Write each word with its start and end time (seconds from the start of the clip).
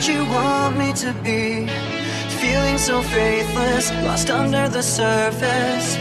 what 0.00 0.08
you 0.08 0.24
want 0.24 0.78
me 0.78 0.94
to 0.94 1.12
be. 1.22 1.68
Feeling 2.40 2.78
so 2.78 3.02
faithless, 3.02 3.90
lost 4.02 4.30
under 4.30 4.66
the 4.66 4.82
surface. 4.82 5.98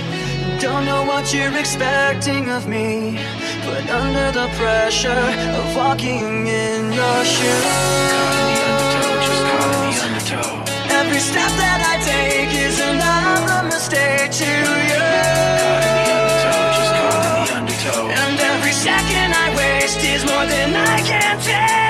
Don't 0.61 0.85
know 0.85 1.03
what 1.03 1.33
you're 1.33 1.53
expecting 1.57 2.49
of 2.49 2.65
me. 2.65 3.19
But 3.65 3.89
under 3.89 4.31
the 4.31 4.47
pressure 4.55 5.25
of 5.59 5.75
walking 5.75 6.47
in 6.47 6.93
your 6.93 7.25
shoes. 7.25 7.65
Every 10.99 11.19
step 11.19 11.51
that 11.59 11.79
I 11.91 11.95
take 12.07 12.53
is 12.55 12.79
another 12.79 13.67
mistake 13.67 14.31
to 14.31 14.51
you. 14.91 15.07
Undertow, 17.57 18.07
and 18.07 18.39
every 18.39 18.71
second 18.71 19.33
I 19.43 19.47
waste 19.59 20.01
is 20.05 20.23
more 20.23 20.45
than 20.45 20.73
I 20.73 21.01
can 21.01 21.37
take. 21.41 21.88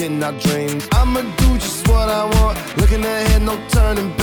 making 0.00 0.22
our. 0.22 0.80
I'ma 0.92 1.20
do 1.20 1.58
just 1.58 1.86
what 1.88 2.08
I 2.08 2.24
want. 2.24 2.58
Looking 2.78 3.04
ahead, 3.04 3.42
no 3.42 3.56
turning 3.68 4.10
back 4.16 4.19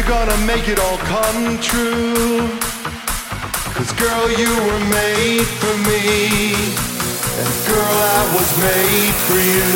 We're 0.00 0.08
gonna 0.08 0.46
make 0.46 0.66
it 0.66 0.78
all 0.80 0.96
come 0.96 1.60
true. 1.60 2.48
Cause 3.74 3.92
girl, 4.00 4.30
you 4.30 4.48
were 4.48 4.84
made 4.88 5.46
for 5.60 5.76
me. 5.88 6.54
And 7.36 7.52
girl, 7.68 7.96
I 8.16 8.22
was 8.34 8.50
made 8.64 9.14
for 9.26 9.40
you. 9.56 9.68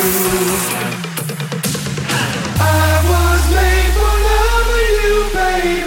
I 2.59 2.89
was 3.13 3.41
made 3.53 3.93
for 3.99 4.15
loving 4.31 4.95
you, 5.05 5.17
baby. 5.37 5.84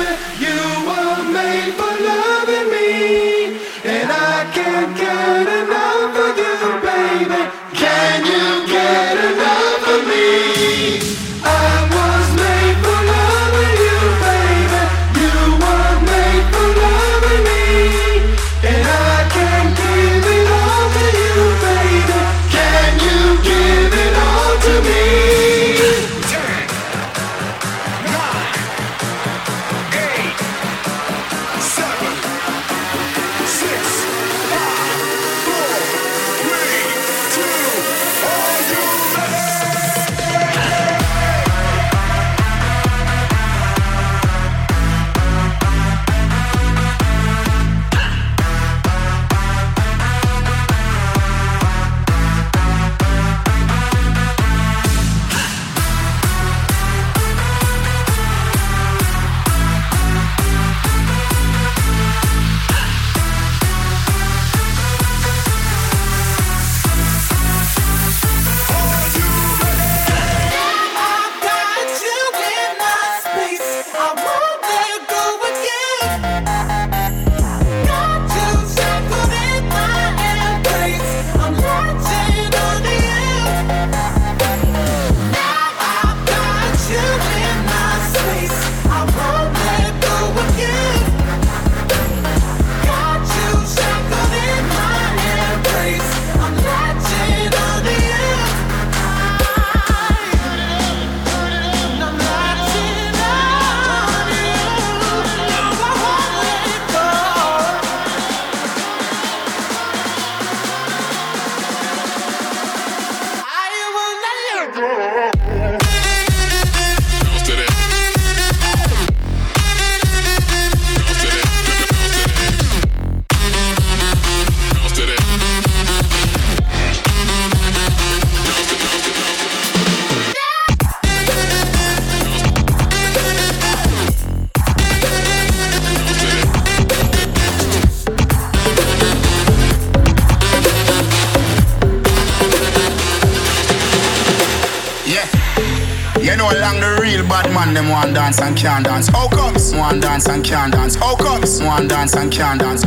dance 152.08 152.22
and 152.22 152.32
can't 152.32 152.60
dance. 152.60 152.82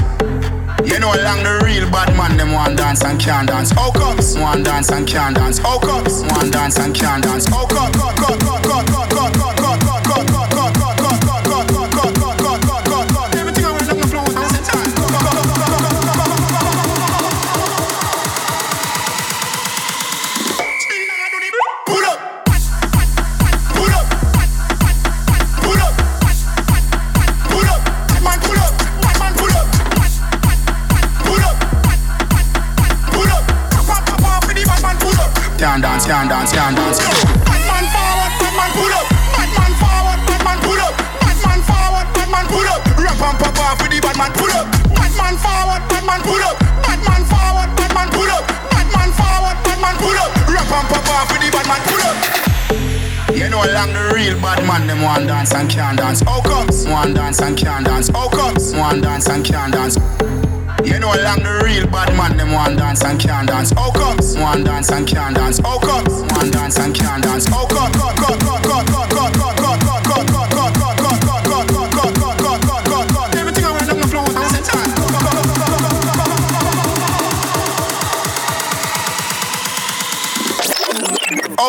You 0.83 0.99
know, 0.99 1.13
along 1.13 1.43
the 1.43 1.61
real 1.63 1.89
bad 1.91 2.15
man, 2.17 2.37
them 2.37 2.53
want 2.53 2.77
dance 2.77 3.03
and 3.03 3.19
can't 3.19 3.47
dance. 3.47 3.69
How 3.69 3.91
comes? 3.91 4.35
One 4.37 4.63
dance 4.63 4.89
and 4.91 5.07
can't 5.07 5.35
dance. 5.35 5.59
How 5.59 5.77
comes? 5.77 6.23
One 6.23 6.49
dance 6.49 6.79
and 6.79 6.95
can't 6.95 7.23
dance. 7.23 7.45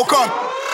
outcome. 0.02 0.30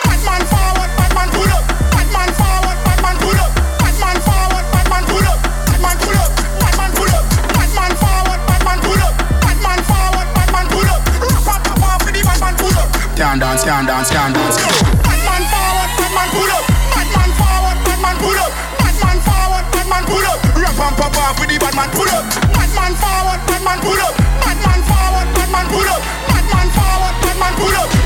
Batman 0.09 0.43
forward, 0.49 0.89
Batman 0.97 1.29
pull 1.29 1.53
up. 1.53 1.63
Batman 1.93 2.29
forward, 2.33 2.77
Batman 2.81 3.15
pull 3.21 3.37
up. 3.37 3.51
Batman 3.77 4.17
forward, 4.25 4.65
Batman 4.73 5.03
pull 5.05 5.27
up. 5.29 5.39
Batman 5.69 5.97
pull 6.01 6.17
up. 6.17 6.31
Batman 6.57 6.91
pull 6.97 7.13
up. 7.13 7.25
Batman 7.53 7.93
forward, 8.01 8.41
Batman 8.49 8.79
pull 8.81 9.01
up. 9.05 9.13
Batman 9.45 9.81
forward, 9.85 10.27
Batman 10.33 10.65
pull 10.73 10.89
up. 10.89 11.01
Rap 11.21 11.45
up, 11.45 11.61
up 11.77 12.01
for 12.01 12.11
the 12.11 12.21
Batman 12.25 12.55
pull 12.57 12.73
up. 12.73 12.89
Can 13.13 13.37
dance, 13.37 13.63
can 13.63 13.85
dance, 13.85 14.09
can 14.09 14.33
dance. 14.33 14.57
Batman 15.05 15.43
forward, 15.45 15.91
Batman 15.99 16.29
pull 16.33 16.49
up. 16.49 16.65
Batman 16.89 17.31
forward, 17.37 17.77
Batman 17.85 18.15
pull 18.17 18.39
up. 18.41 18.51
Batman 18.81 19.17
forward, 19.29 19.65
Batman 19.69 20.03
pull 20.09 20.25
up. 20.25 20.39
Rap 20.57 20.79
and 20.89 20.95
pop 20.97 21.17
off 21.21 21.37
with 21.37 21.49
the 21.53 21.57
Batman 21.61 21.89
pull 21.93 22.09
up. 22.09 22.25
Batman 22.57 22.93
forward, 22.97 23.41
Batman 23.45 23.77
pull 23.85 24.01
up. 24.01 24.13
Batman 24.41 24.81
forward, 24.89 25.27
Batman 25.37 25.65
pull 25.69 25.85
up. 25.93 26.01
Batman 26.33 26.67
forward, 26.73 27.13
Batman 27.21 27.53
pull 27.61 27.77
up. 27.77 27.98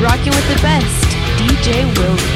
Rocking 0.00 0.32
with 0.32 0.48
the 0.48 0.60
best, 0.62 1.04
DJ 1.38 1.84
Willie. 1.96 2.35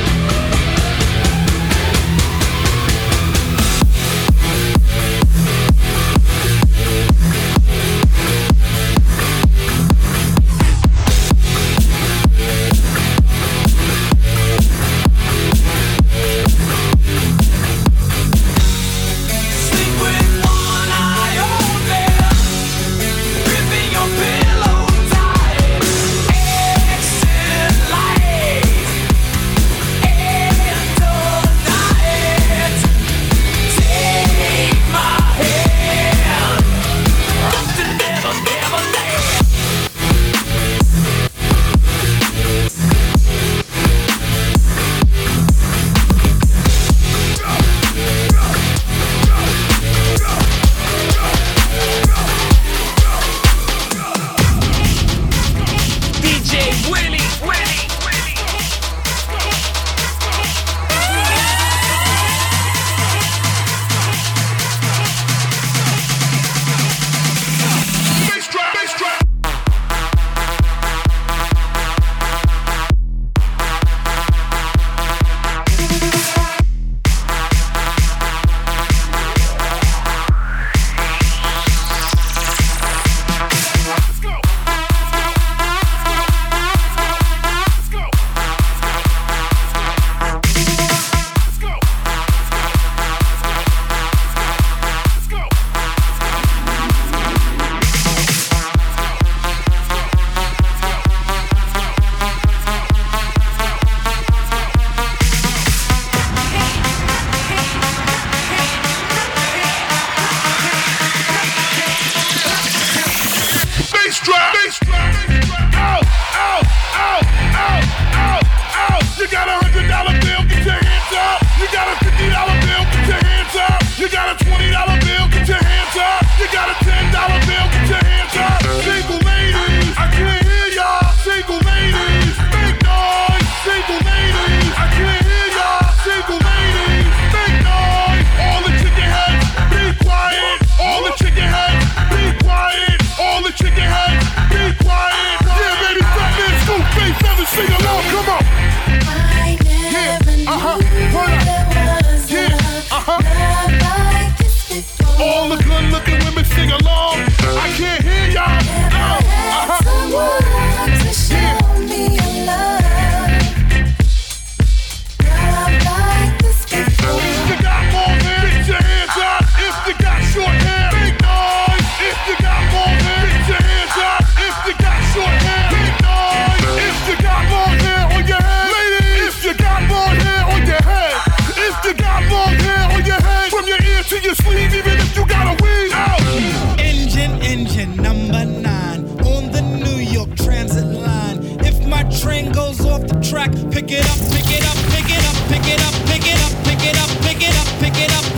track. 193.40 193.52
Pick 193.70 193.90
it 193.90 194.04
up, 194.04 194.18
pick 194.32 194.50
it 194.50 194.64
up, 194.64 194.76
pick 194.92 195.08
it 195.08 195.24
up, 195.24 195.36
pick 195.48 195.66
it 195.66 195.80
up, 195.80 195.94
pick 196.06 196.26
it 196.26 196.40
up, 196.44 196.52
pick 196.64 196.84
it 196.84 196.96
up, 196.96 197.10
pick 197.22 197.42
it 197.42 197.56
up, 197.56 197.80
pick 197.80 197.98
it 197.98 198.12
up. 198.12 198.29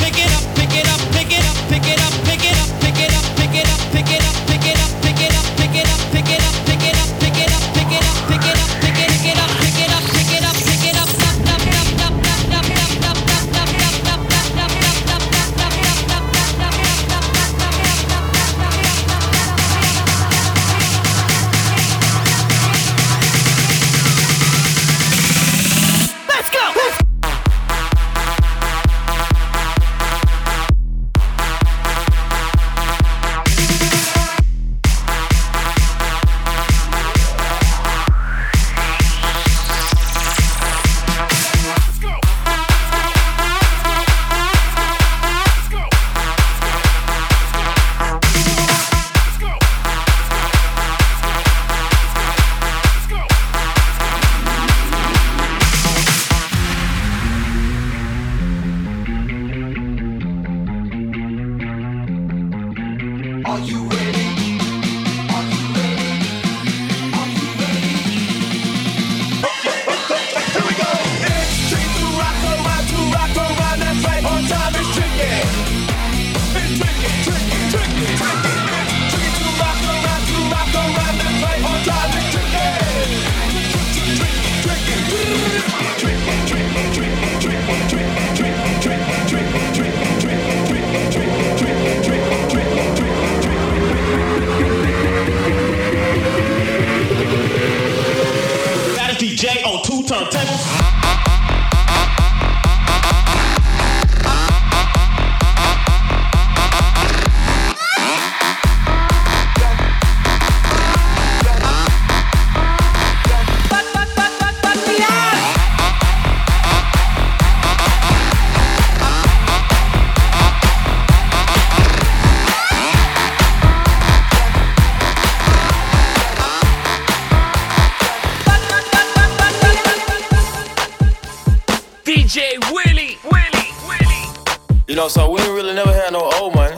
Know, 135.02 135.08
so 135.08 135.30
we 135.30 135.40
ain't 135.40 135.50
really 135.50 135.74
never 135.74 135.92
had 135.92 136.12
no 136.12 136.30
old 136.38 136.54
money. 136.54 136.76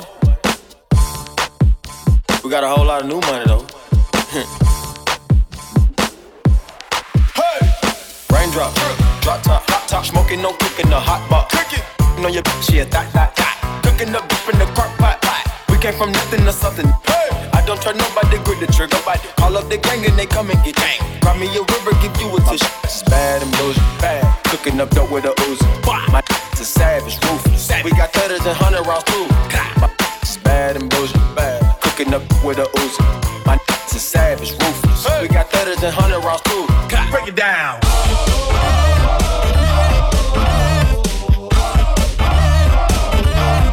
We 2.42 2.48
got 2.48 2.64
a 2.64 2.68
whole 2.68 2.86
lot 2.86 3.02
of 3.02 3.08
new 3.08 3.20
money 3.20 3.44
though. 3.44 3.66
hey! 7.36 7.60
Raindrop, 8.32 8.72
drop 9.20 9.42
top, 9.42 9.68
hot 9.68 9.84
top, 9.88 10.06
smoking, 10.06 10.40
no 10.40 10.52
cooking, 10.52 10.88
the 10.88 10.98
hot 10.98 11.28
box. 11.28 11.54
Cooking, 11.54 11.84
know 12.22 12.28
your 12.28 12.42
bitch, 12.44 12.72
yeah, 12.72 12.84
that, 12.84 13.12
that, 13.12 13.36
that. 13.36 13.54
Cooking 13.84 14.14
up 14.14 14.26
beef 14.28 14.48
in 14.48 14.58
the 14.58 14.66
crock 14.72 14.96
pot. 14.96 15.20
We 15.68 15.76
came 15.76 15.92
from 15.92 16.12
nothing 16.12 16.44
to 16.46 16.52
something. 16.52 16.86
Hey! 17.04 17.28
I 17.52 17.62
don't 17.66 17.82
try 17.82 17.92
nobody, 17.92 18.38
grip 18.44 18.60
the 18.60 18.72
trigger, 18.72 19.00
but 19.04 19.20
call 19.36 19.56
up 19.58 19.68
the 19.68 19.76
gang 19.76 20.06
and 20.06 20.16
they 20.18 20.26
come 20.26 20.48
and 20.48 20.64
get 20.64 20.76
gang. 20.76 21.00
Grab 21.20 21.36
me 21.38 21.48
a 21.48 21.60
river, 21.60 21.92
give 22.00 22.16
you 22.16 22.32
a 22.36 22.40
tissue. 22.48 22.72
It's 22.84 23.02
bad 23.02 23.42
and 23.42 23.52
bullshit, 23.58 23.82
bad. 24.00 24.24
Cooking 24.44 24.80
up 24.80 24.88
dope 24.96 25.10
with 25.10 25.26
a 25.26 25.34
Uzi. 25.44 25.68
My 25.86 26.22
is 26.54 26.60
a 26.60 26.64
savage, 26.64 27.16
ruthless. 27.20 27.43
We 27.84 27.90
got 27.90 28.14
thudders 28.14 28.40
and 28.46 28.56
hundred 28.56 28.86
rounds 28.86 29.04
too. 29.04 29.28
My 29.78 29.90
is 30.22 30.38
bad 30.38 30.76
and 30.76 30.88
bullshit, 30.88 31.20
bad. 31.36 31.60
Cooking 31.82 32.14
up 32.14 32.22
with 32.42 32.56
a 32.56 32.64
Uzi. 32.80 33.04
My 33.44 33.60
is 33.86 33.94
a 33.94 33.98
savage, 33.98 34.52
ruthless. 34.52 35.20
We 35.20 35.28
got 35.28 35.50
thudders 35.50 35.82
and 35.82 35.92
hundred 35.92 36.24
rounds 36.24 36.40
too. 36.48 36.64
Break 37.12 37.28
it 37.28 37.36
down. 37.36 37.82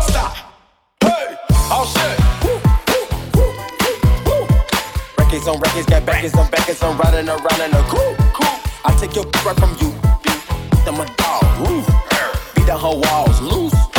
Stop. 0.03 0.35
Hey, 0.99 1.37
all 1.71 1.85
set. 1.85 2.19
Records 5.17 5.47
on 5.47 5.57
records, 5.61 5.85
got 5.85 6.05
backers 6.05 6.35
on 6.35 6.51
backers, 6.51 6.83
I'm 6.83 6.97
riding 6.97 7.29
around 7.29 7.61
in 7.63 7.71
a 7.73 7.83
cool, 7.87 8.15
cool. 8.35 8.59
I 8.83 8.93
take 8.99 9.15
your 9.15 9.23
right 9.45 9.55
from 9.55 9.71
you. 9.79 9.95
I'm 10.85 10.99
a 10.99 11.05
dog. 11.15 11.43
Woo. 11.61 11.81
Beat 12.55 12.67
down 12.67 12.81
her 12.81 12.99
walls, 12.99 13.39
loose. 13.39 13.90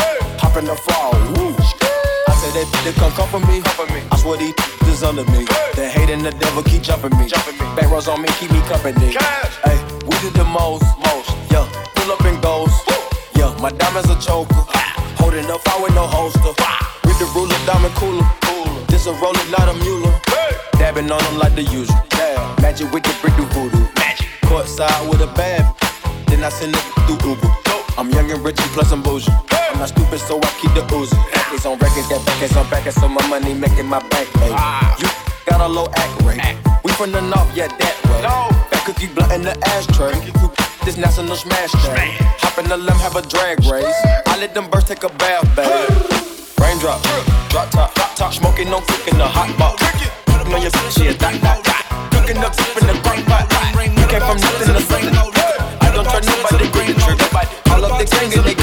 Hop 0.53 0.61
in 0.61 0.69
the 0.69 0.77
fall. 0.77 1.17
Woo. 1.33 1.57
I 2.29 2.37
say 2.37 2.53
that 2.53 2.69
they 2.85 2.93
come 3.01 3.11
come 3.17 3.29
for 3.33 3.41
me. 3.49 3.65
I 3.65 4.17
swear 4.21 4.37
these 4.37 4.53
is 4.93 5.03
under 5.03 5.25
me. 5.33 5.49
The 5.73 5.88
hate 5.88 6.11
and 6.12 6.21
the 6.21 6.31
devil 6.31 6.62
keep 6.62 6.83
jumping 6.83 7.17
me. 7.17 7.25
Back 7.73 7.88
rows 7.88 8.07
on 8.07 8.21
me, 8.21 8.29
keep 8.37 8.53
me 8.53 8.61
company. 8.69 9.17
Hey, 9.65 9.81
we 10.05 10.12
did 10.21 10.37
the 10.37 10.45
most, 10.45 10.85
most. 11.09 11.33
Yeah, 11.49 11.65
pull 11.97 12.12
up 12.12 12.21
and 12.29 12.37
goes. 12.45 12.69
Yeah, 13.33 13.49
my 13.65 13.73
diamonds 13.73 14.11
a 14.12 14.17
choker. 14.21 14.53
Ah. 14.77 14.93
Holding 15.17 15.49
up, 15.49 15.65
fire 15.65 15.88
with 15.88 15.95
no 15.95 16.05
holster. 16.05 16.53
With 17.09 17.17
the 17.17 17.33
ruler, 17.33 17.57
diamond 17.65 17.97
cooler. 17.97 18.29
This 18.93 19.07
a 19.09 19.17
roller, 19.25 19.47
not 19.49 19.73
a 19.73 19.75
mule. 19.81 20.12
Dabbing 20.77 21.09
on 21.11 21.23
them 21.33 21.38
like 21.38 21.55
the 21.55 21.65
usual. 21.65 21.97
Magic 22.61 22.93
with 22.93 23.05
the 23.05 23.15
brick 23.25 23.33
do 23.41 23.49
voodoo. 23.57 23.88
Side 24.69 25.09
with 25.09 25.25
a 25.25 25.33
bad. 25.33 25.65
Then 26.29 26.45
I 26.45 26.51
send 26.51 26.77
it 26.77 26.85
through 27.09 27.41
Uber. 27.41 27.62
I'm 27.98 28.11
young 28.11 28.31
and 28.31 28.42
rich 28.44 28.59
and 28.59 28.70
plus 28.70 28.92
I'm 28.92 29.02
bougie. 29.02 29.31
I'm 29.50 29.78
not 29.78 29.88
stupid, 29.88 30.20
so 30.20 30.38
I 30.38 30.50
keep 30.61 30.72
the 30.74 30.81
Uzi. 30.92 31.16
Records 31.33 31.66
on 31.66 31.78
records, 31.78 32.09
got 32.09 32.24
backers 32.24 32.57
on 32.57 32.68
backers, 32.70 32.94
so 32.94 33.09
my 33.09 33.26
money 33.28 33.55
making 33.55 33.87
my 33.87 34.00
bank. 34.09 34.28
Ay. 34.37 34.96
You 34.98 35.09
got 35.46 35.61
a 35.61 35.68
low 35.68 35.87
act 35.94 36.22
rate. 36.22 36.40
We 36.85 36.92
from 36.92 37.12
the 37.12 37.20
north, 37.20 37.55
yeah, 37.55 37.68
that 37.68 37.96
way. 38.09 38.22
Fat 38.70 38.85
cookie 38.87 39.09
blunt 39.09 39.33
in 39.33 39.42
the 39.42 39.57
ashtray. 39.68 40.16
This 40.85 40.96
national 40.96 41.37
smash 41.37 41.72
day. 41.85 42.16
Hop 42.42 42.59
in 42.59 42.68
the 42.68 42.76
limb, 42.76 42.96
have 42.98 43.16
a 43.16 43.22
drag 43.22 43.61
race. 43.70 43.94
I 44.26 44.37
let 44.40 44.55
them 44.55 44.68
birds 44.70 44.88
take 44.88 45.05
a 45.05 45.09
bath, 45.20 45.44
babe. 45.55 45.68
Raindrop, 46.59 47.02
drop 47.50 47.70
top, 47.70 47.96
hot 47.98 48.16
top, 48.16 48.33
smoking, 48.33 48.70
no 48.70 48.81
cooking, 48.81 49.18
the 49.18 49.26
hot 49.26 49.52
box. 49.59 49.83
Know 50.48 50.59
your 50.59 50.70
bitch, 50.70 51.05
yeah, 51.05 51.12
that, 51.12 51.40
that, 51.40 51.64
that. 51.64 52.11
Cooking 52.12 52.42
up, 52.42 52.52
in 52.81 52.87
the 52.88 52.94
crock 53.05 53.24
pot. 53.31 53.46
You 53.85 54.07
came 54.09 54.20
from 54.20 54.40
nothing 54.40 54.74
to 54.74 54.81
something. 54.83 55.41
And 58.35 58.47
they 58.47 58.62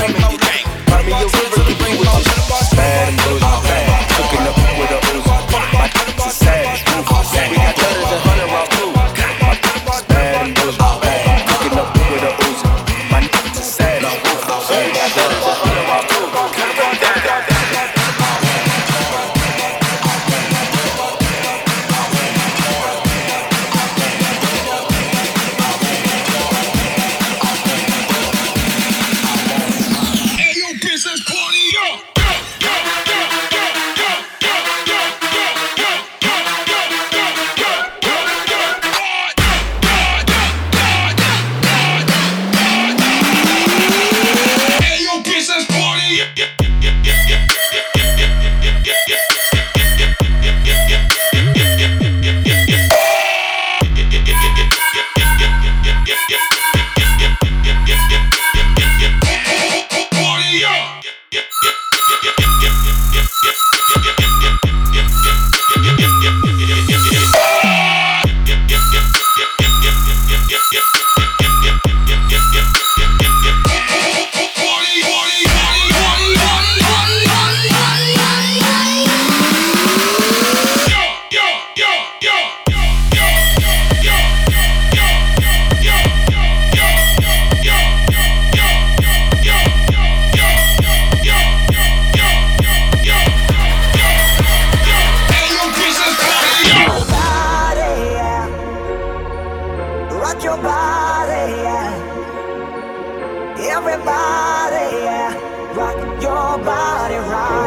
body 106.64 107.16
right. 107.16 107.59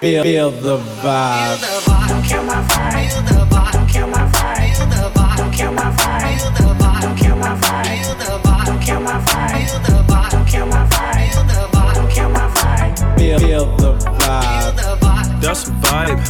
Feel, 0.00 0.22
feel 0.22 0.50
the 0.52 0.78
vibe. 0.78 1.60
Don't 1.60 2.46
vibe. 2.46 2.70
Feel 2.70 3.22
the 3.22 3.46
vibe. 3.50 3.72
Don't 3.72 3.88
vibe. 4.12 4.76
Feel 4.76 4.86
the 4.86 5.10
vibe. 5.10 5.36
Don't 5.36 5.76
vibe. 5.76 6.38
Feel 6.38 6.50
the 6.52 6.62
vibe. 6.78 7.02
Don't 7.02 7.18
vibe. 7.18 7.82
Feel 7.98 8.14
the 8.14 8.38
vibe. 8.44 8.66
Don't 8.66 8.86
vibe. 8.86 9.66
Feel 9.66 9.80
the 9.80 9.94
vibe. 10.06 10.30
Don't 10.30 10.50
vibe. 10.70 11.32
Feel 11.32 11.42
the 11.42 11.66
vibe. 11.72 11.94
Don't 11.94 12.10
kill 12.10 12.30
my 12.30 12.46
vibe. 12.54 13.18
Feel, 13.18 13.38
feel 13.40 13.66
the 13.76 13.92
vibe. 13.98 15.40
That's 15.40 15.66
a 15.66 15.72
vibe. 15.72 16.20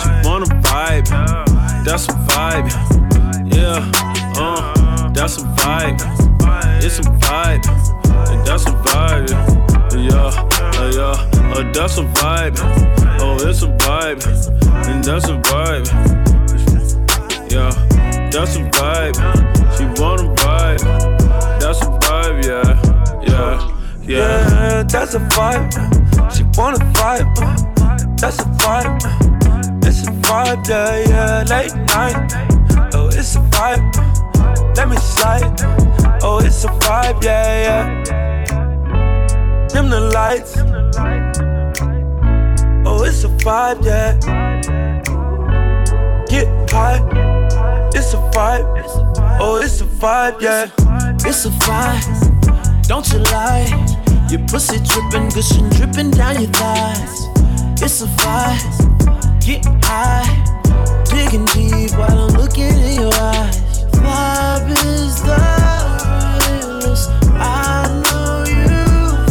She 0.00 0.28
wanna 0.28 0.46
vibe. 0.46 1.06
That's 1.84 2.08
a 2.08 2.12
vibe. 2.12 2.68
Yeah, 3.54 3.92
uh, 4.42 5.08
that's 5.10 5.36
a 5.38 5.42
vibe. 5.42 6.43
It's 6.86 6.98
a 6.98 7.02
vibe. 7.02 7.64
And 8.28 8.46
that's 8.46 8.66
a 8.66 8.72
vibe. 8.84 9.30
Yeah, 9.94 10.28
uh, 10.76 10.92
yeah, 10.94 11.56
uh, 11.56 11.72
that's 11.72 11.96
a 11.96 12.02
vibe. 12.02 12.58
Oh, 13.20 13.38
it's 13.40 13.62
a 13.62 13.68
vibe. 13.68 14.22
And 14.86 15.02
that's 15.02 15.24
a 15.24 15.40
vibe. 15.48 15.88
Yeah, 17.50 17.70
that's 18.30 18.56
a 18.56 18.68
vibe. 18.68 19.16
She 19.78 19.84
wanna 19.98 20.24
vibe. 20.34 20.82
That's 21.58 21.80
a 21.80 21.88
vibe, 22.04 22.44
yeah, 22.44 23.22
yeah, 23.22 24.02
yeah. 24.02 24.50
Yeah, 24.50 24.82
that's 24.82 25.14
a 25.14 25.20
vibe. 25.20 25.72
She 26.36 26.44
wanna 26.58 26.84
vibe. 26.92 28.20
That's 28.20 28.40
a 28.40 28.44
vibe. 28.60 29.86
It's 29.86 30.06
a 30.06 30.10
vibe, 30.10 30.68
yeah, 30.68 30.98
yeah. 31.08 31.44
Late 31.48 31.74
night. 31.86 32.92
Oh, 32.92 33.08
it's 33.08 33.36
a 33.36 33.38
vibe. 33.38 34.23
Let 34.76 34.88
me 34.88 34.96
slide. 34.96 35.60
Oh, 36.22 36.40
it's 36.44 36.64
a 36.64 36.68
vibe, 36.68 37.22
yeah, 37.22 37.62
yeah. 37.64 38.02
Dim 39.68 39.88
the 39.88 40.00
lights. 40.00 40.56
Oh, 42.86 43.04
it's 43.04 43.24
a 43.24 43.28
vibe, 43.28 43.84
yeah. 43.84 44.18
Get 46.26 46.48
high. 46.70 47.00
It's 47.94 48.12
a 48.14 48.18
vibe. 48.32 48.66
Oh, 49.40 49.56
it's 49.62 49.80
a 49.80 49.84
vibe, 49.84 50.40
yeah. 50.40 50.70
It's 51.26 51.44
a 51.46 51.50
vibe, 51.50 52.86
don't 52.88 53.06
you 53.12 53.18
lie? 53.32 53.68
Your 54.30 54.40
pussy 54.48 54.78
dripping, 54.78 55.28
gushing, 55.30 55.68
dripping 55.70 56.10
down 56.10 56.40
your 56.40 56.50
thighs. 56.50 57.28
It's 57.82 58.02
a 58.02 58.06
vibe, 58.06 59.44
get 59.44 59.64
high, 59.84 60.26
digging 61.04 61.44
deep 61.46 61.92
while 61.96 62.18
I'm 62.18 62.34
looking 62.36 62.64
in 62.64 63.00
your 63.00 63.14
eyes. 63.14 63.73
Vibe 64.04 64.70
is 64.84 65.14
the 65.22 65.40
realest. 66.50 67.08
I 67.32 67.88
know 68.02 68.44
you 68.44 68.68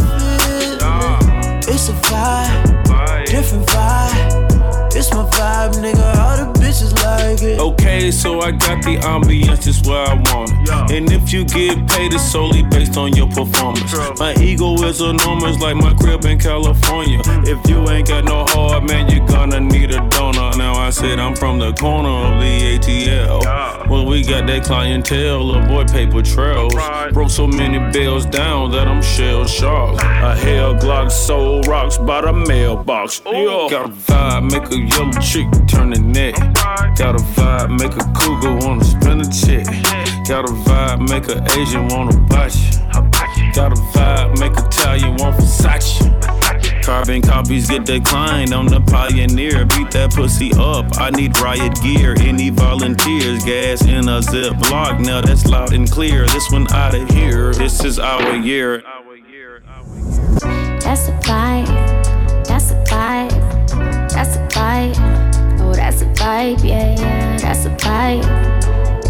feel 0.02 0.82
it. 0.82 1.68
It's 1.68 1.86
a 1.88 1.90
vibe, 2.08 3.26
different 3.26 3.66
vibe. 3.68 4.96
It's 4.96 5.10
my 5.12 5.24
vibe, 5.36 5.74
nigga. 5.82 6.06
All 6.18 6.36
the 6.36 6.46
bitches 6.58 6.92
like 7.14 7.42
it. 7.42 7.58
Okay, 7.58 8.10
so 8.10 8.40
I 8.40 8.50
got 8.50 8.82
the 8.82 8.96
ambience 8.98 9.64
just 9.64 9.86
where 9.86 10.04
I 10.06 10.14
want 10.14 10.50
it. 10.50 10.96
And 10.96 11.12
if 11.12 11.32
you 11.32 11.44
get 11.44 11.86
paid, 11.88 12.12
it's 12.12 12.30
solely 12.30 12.62
based 12.62 12.96
on 12.96 13.14
your 13.14 13.28
performance. 13.28 13.92
My 14.18 14.34
ego 14.40 14.74
is 14.82 15.00
enormous, 15.00 15.58
like 15.60 15.76
my 15.76 15.94
crib 15.94 16.24
in 16.24 16.38
California. 16.38 17.20
If 17.44 17.68
you 17.68 17.88
ain't 17.88 18.08
got 18.08 18.24
no 18.24 18.44
heart, 18.44 18.84
man, 18.84 19.10
you're 19.10 19.26
gonna 19.26 19.60
need 19.60 19.90
a 19.90 20.00
donor. 20.08 20.50
Now 20.56 20.74
I 20.74 20.90
said 20.90 21.18
I'm 21.18 21.34
from 21.34 21.58
the 21.58 21.72
corner 21.72 22.34
of 22.34 22.40
the 22.40 22.78
ATL. 22.78 23.88
Well, 23.88 24.06
we 24.06 24.22
got 24.22 24.46
that 24.46 24.64
clientele, 24.64 25.54
avoid 25.54 25.88
paper 25.90 26.22
trails. 26.22 26.74
Broke 27.12 27.30
so 27.30 27.46
many 27.46 27.78
bills 27.92 28.26
down 28.26 28.70
that 28.72 28.88
I'm 28.88 29.02
shell 29.02 29.44
shocked. 29.46 30.00
A 30.02 30.34
hell 30.34 30.74
Glock 30.74 31.10
sold 31.10 31.66
rocks 31.66 31.98
by 31.98 32.20
the 32.22 32.32
mailbox. 32.32 33.22
Yo. 33.26 33.68
Got 33.68 33.86
a 33.86 33.92
vibe, 33.92 34.50
make 34.50 34.70
a 34.70 34.78
yellow 34.78 35.12
chick 35.20 35.46
turn 35.68 35.90
the 35.90 36.00
neck. 36.00 36.34
Got 37.04 37.20
a 37.20 37.24
vibe, 37.36 37.78
make 37.78 37.92
a 37.92 38.04
cougar 38.18 38.66
wanna 38.66 38.82
spin 38.82 39.20
a 39.20 39.24
check. 39.30 39.66
Got 40.26 40.48
a 40.48 40.52
vibe, 40.64 41.06
make 41.10 41.28
a 41.28 41.44
Asian 41.60 41.86
wanna 41.88 42.16
bite 42.16 42.56
you. 42.56 43.52
Got 43.52 43.72
a 43.72 43.80
vibe, 43.92 44.40
make 44.40 44.56
a 44.56 44.64
Italian 44.64 45.16
want 45.16 45.36
Versace. 45.36 46.82
Carbon 46.82 47.20
copies 47.20 47.68
get 47.68 47.84
declined. 47.84 48.54
I'm 48.54 48.68
the 48.68 48.80
pioneer. 48.80 49.66
Beat 49.66 49.90
that 49.90 50.14
pussy 50.14 50.52
up. 50.54 50.98
I 50.98 51.10
need 51.10 51.38
riot 51.40 51.78
gear. 51.82 52.14
Any 52.20 52.48
volunteers? 52.48 53.44
Gas 53.44 53.84
in 53.84 54.08
a 54.08 54.20
ziplock. 54.20 55.04
Now 55.04 55.20
that's 55.20 55.44
loud 55.44 55.74
and 55.74 55.90
clear. 55.90 56.26
This 56.26 56.50
one 56.50 56.66
out 56.72 56.94
of 56.94 57.06
here. 57.10 57.52
This 57.52 57.84
is 57.84 57.98
our 57.98 58.34
year. 58.36 58.82
That's 60.80 61.08
a 61.08 61.12
vibe. 61.20 61.63
Vibe. 66.24 66.64
Yeah, 66.64 66.96
yeah. 66.98 67.36
That's 67.38 67.66
a 67.66 67.70
vibe. 67.84 68.24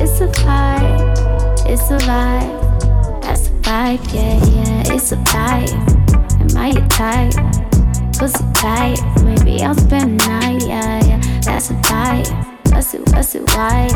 It's 0.00 0.20
a 0.20 0.26
vibe. 0.42 1.70
It's 1.70 1.90
a 1.90 1.98
vibe. 2.08 3.22
That's 3.22 3.46
a 3.46 3.50
vibe. 3.62 4.02
Yeah, 4.12 4.34
yeah. 4.56 4.94
It's 4.94 5.12
a 5.12 5.16
vibe. 5.30 5.70
Am 6.42 6.56
I 6.56 6.68
your 6.76 6.88
type? 6.88 7.34
Pussy 8.18 8.44
tight. 8.54 8.98
Maybe 9.22 9.62
I'll 9.62 9.74
spend 9.74 10.20
the 10.20 10.26
night. 10.28 10.62
Yeah, 10.66 11.04
yeah. 11.06 11.20
That's 11.42 11.70
a 11.70 11.74
vibe. 11.86 12.28
What's 12.72 12.94
it? 12.94 13.00
What's 13.12 13.34
it? 13.34 13.42
Why? 13.54 13.86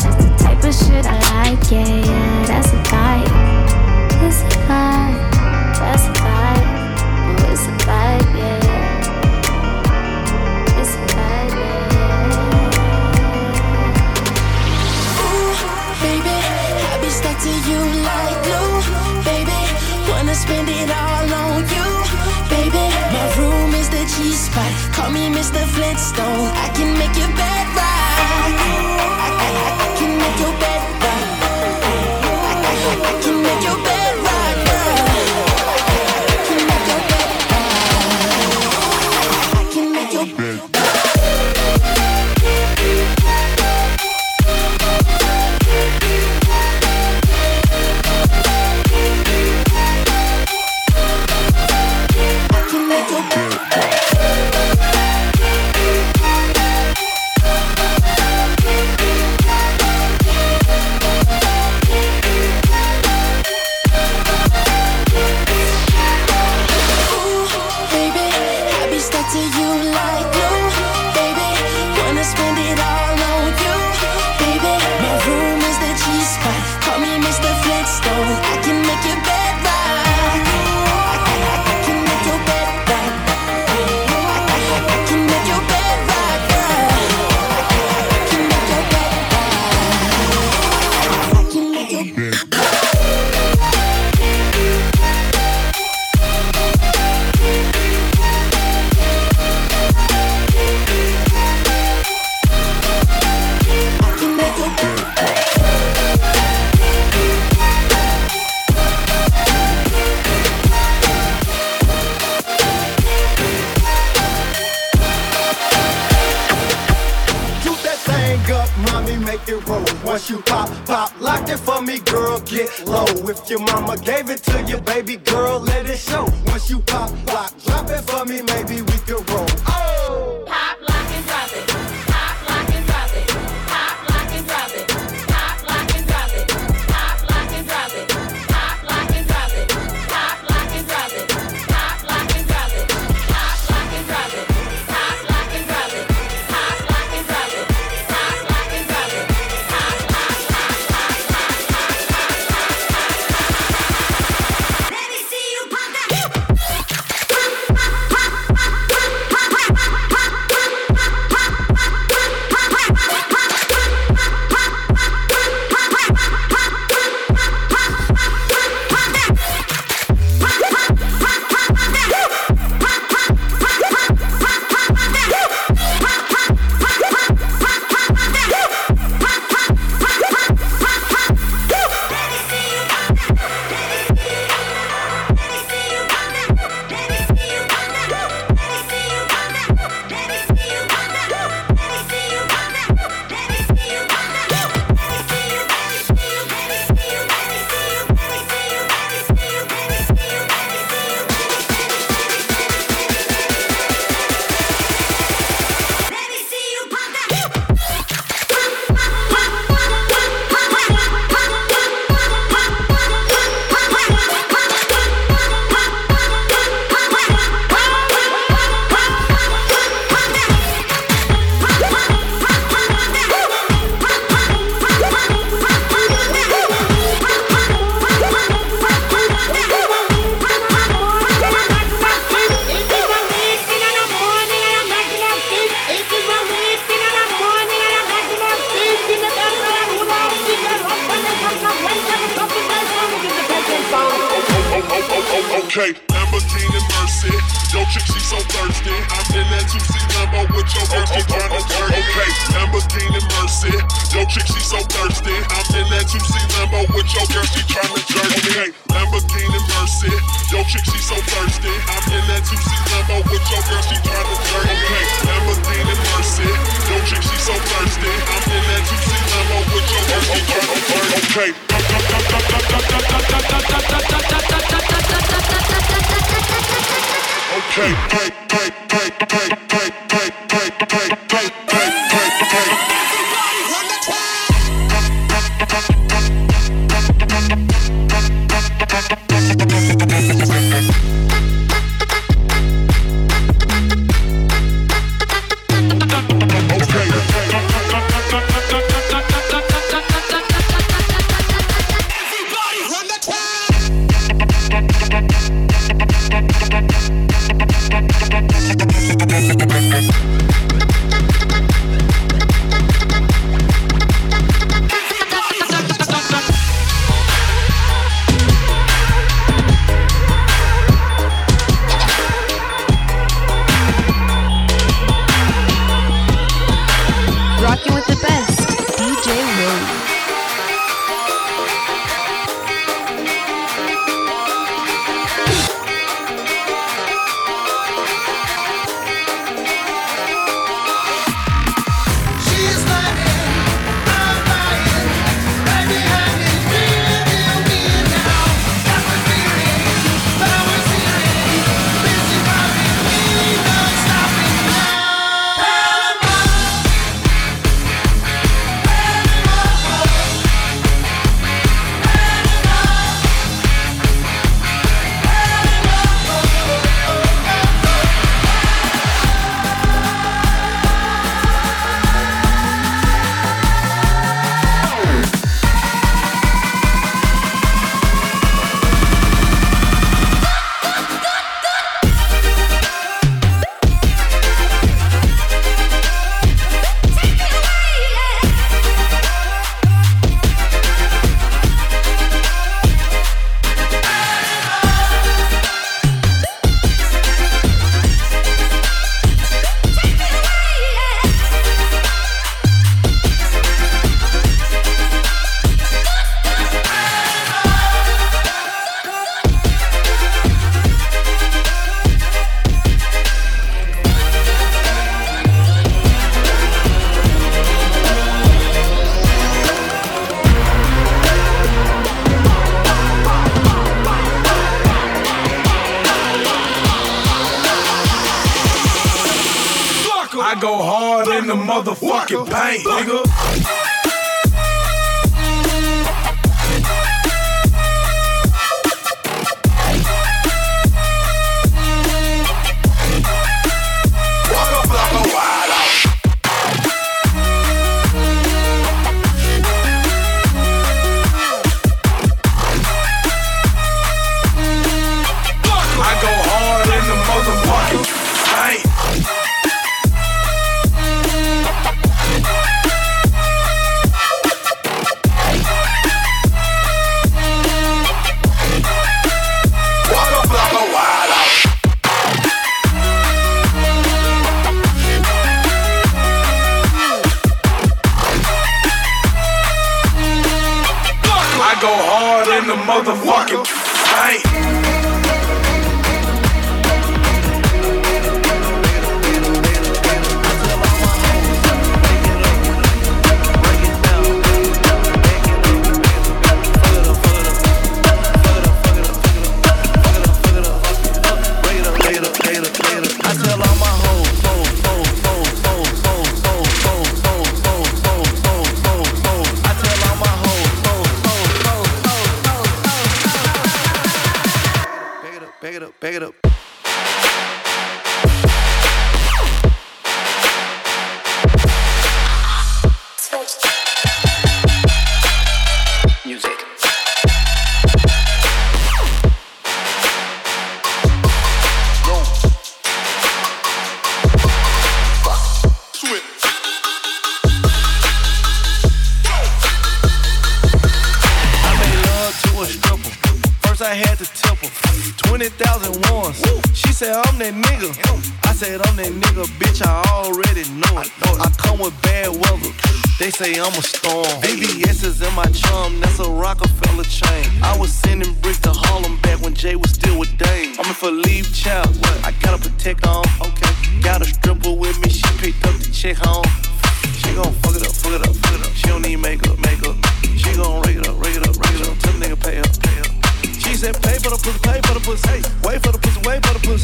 That's 0.00 0.16
the 0.16 0.30
type 0.40 0.64
of 0.64 0.74
shit 0.74 1.04
I 1.06 1.18
like. 1.30 1.70
Yeah, 1.70 1.86
yeah. 1.86 2.46
That's 2.46 2.72
a 2.72 2.80
vibe. 2.88 3.30
It's 4.24 4.40
a 4.40 4.48
vibe. 4.66 5.18
That's 5.80 6.04
a 6.04 6.12
vibe. 6.24 6.66
Oh, 7.22 7.52
it's 7.52 7.64
a 7.66 7.72
vibe, 7.84 8.38
yeah. 8.38 8.69
You 17.70 17.80
like 18.10 18.38
glue, 18.46 18.74
baby. 19.24 19.60
Wanna 20.10 20.34
spend 20.34 20.68
it 20.68 20.90
all 20.90 21.28
on 21.44 21.62
you, 21.74 21.88
baby. 22.48 22.86
My 23.14 23.24
room 23.38 23.74
is 23.74 23.88
the 23.90 24.04
G 24.12 24.32
spot. 24.32 24.70
Call 24.94 25.10
me 25.10 25.28
Mr. 25.30 25.62
Flintstone. 25.74 26.48
I 26.64 26.68
can 26.76 26.90
make 26.98 27.14
your 27.16 27.32
bed 27.40 27.66
right. 27.80 28.20
I, 28.46 28.50
I, 29.26 29.30
I, 29.46 29.70
I 29.86 29.88
can 29.98 30.12
make 30.18 30.38
your 30.40 30.54
bed 30.60 30.99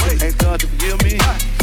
Ain't 0.08 0.38
God 0.38 0.60
to 0.60 0.66
forgive 0.68 1.02
me. 1.02 1.55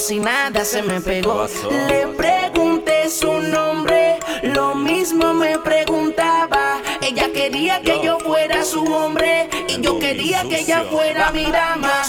Si 0.00 0.18
nada 0.18 0.64
se 0.64 0.82
me 0.82 1.00
pegó. 1.00 1.46
Le 1.88 2.06
pregunté 2.16 3.10
su 3.10 3.32
nombre. 3.40 4.18
Lo 4.42 4.74
mismo 4.74 5.34
me 5.34 5.58
preguntaba. 5.58 6.80
Ella 7.02 7.30
quería 7.32 7.82
que 7.82 8.00
yo 8.02 8.18
fuera 8.18 8.64
su 8.64 8.82
hombre. 8.82 9.50
Y 9.68 9.80
yo 9.82 9.98
quería 9.98 10.42
que 10.42 10.60
ella 10.60 10.84
fuera 10.90 11.30
mi 11.32 11.44
dama. 11.44 11.99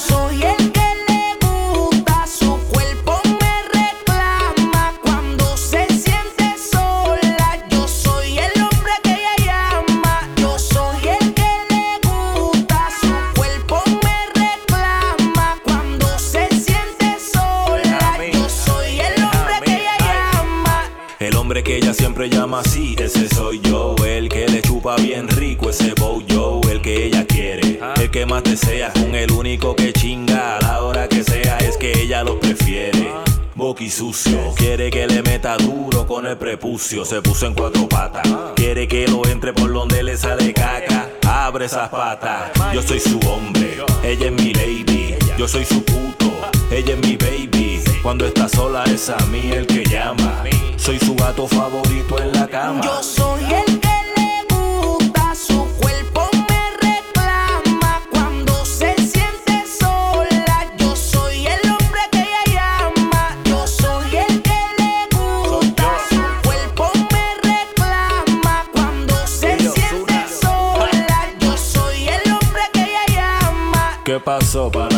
Ella 21.91 21.97
siempre 21.97 22.29
llama 22.29 22.61
así, 22.61 22.95
ese 22.97 23.27
soy 23.27 23.59
yo. 23.59 23.95
El 24.05 24.29
que 24.29 24.47
le 24.47 24.61
chupa 24.61 24.95
bien 24.95 25.27
rico 25.27 25.69
ese 25.69 25.93
bow 25.93 26.21
yo. 26.25 26.61
El 26.69 26.81
que 26.81 27.05
ella 27.05 27.25
quiere, 27.25 27.79
el 27.95 28.09
que 28.09 28.25
más 28.25 28.43
desea. 28.43 28.93
Con 28.93 29.13
el 29.13 29.31
único 29.31 29.75
que 29.75 29.91
chinga 29.91 30.57
a 30.57 30.61
la 30.61 30.83
hora 30.83 31.09
que 31.09 31.23
sea. 31.23 31.57
Es 31.57 31.77
que 31.77 31.91
ella 31.91 32.23
lo 32.23 32.39
prefiere. 32.39 33.11
Boqui 33.55 33.89
sucio, 33.89 34.53
quiere 34.55 34.89
que 34.89 35.05
le 35.05 35.21
meta 35.21 35.57
duro 35.57 36.07
con 36.07 36.25
el 36.25 36.37
prepucio. 36.37 37.03
Se 37.03 37.21
puso 37.21 37.45
en 37.45 37.53
cuatro 37.53 37.87
patas, 37.89 38.27
quiere 38.55 38.87
que 38.87 39.07
lo 39.07 39.27
entre 39.27 39.51
por 39.53 39.71
donde 39.71 40.01
le 40.01 40.15
sale 40.15 40.53
caca. 40.53 41.09
Abre 41.27 41.65
esas 41.65 41.89
patas, 41.89 42.51
yo 42.73 42.81
soy 42.81 42.99
su 42.99 43.19
hombre, 43.27 43.77
ella 44.03 44.27
es 44.27 44.31
mi 44.31 44.53
lady. 44.53 45.15
Yo 45.37 45.47
soy 45.47 45.65
su 45.65 45.83
puto, 45.83 46.31
ella 46.71 46.93
es 46.93 46.99
mi 47.05 47.17
baby. 47.17 47.60
Cuando 48.01 48.25
está 48.25 48.49
sola 48.49 48.83
es 48.85 49.09
a 49.09 49.17
mí 49.27 49.51
el 49.51 49.67
que 49.67 49.83
llama. 49.85 50.43
Soy 50.75 50.97
su 50.99 51.15
gato 51.15 51.47
favorito 51.47 52.19
en 52.19 52.31
la 52.33 52.47
cama. 52.47 52.81
Yo 52.83 53.03
soy 53.03 53.43
el 53.43 53.79
que 53.79 53.97
le 54.17 54.43
gusta, 54.49 55.35
su 55.35 55.67
cuerpo 55.79 56.27
me 56.33 56.87
reclama. 56.87 58.01
Cuando 58.09 58.65
se 58.65 58.95
siente 58.95 59.63
sola, 59.79 60.65
yo 60.79 60.95
soy 60.95 61.45
el 61.45 61.69
hombre 61.69 62.01
que 62.11 62.21
ella 62.21 62.43
llama. 62.47 63.37
Yo 63.45 63.67
soy 63.67 64.17
el 64.17 64.41
que 64.41 64.59
le 64.79 65.07
gusta, 65.15 65.85
su 66.09 66.47
cuerpo 66.47 66.91
me 67.11 67.35
reclama. 67.49 68.65
Cuando 68.73 69.15
se 69.27 69.57
siente 69.59 70.25
sola, 70.41 71.29
yo 71.39 71.55
soy 71.55 72.07
el 72.09 72.31
hombre 72.31 72.63
que 72.73 72.81
ella 72.81 73.05
llama. 73.13 73.99
¿Qué 74.03 74.19
pasó 74.19 74.71
para 74.71 74.90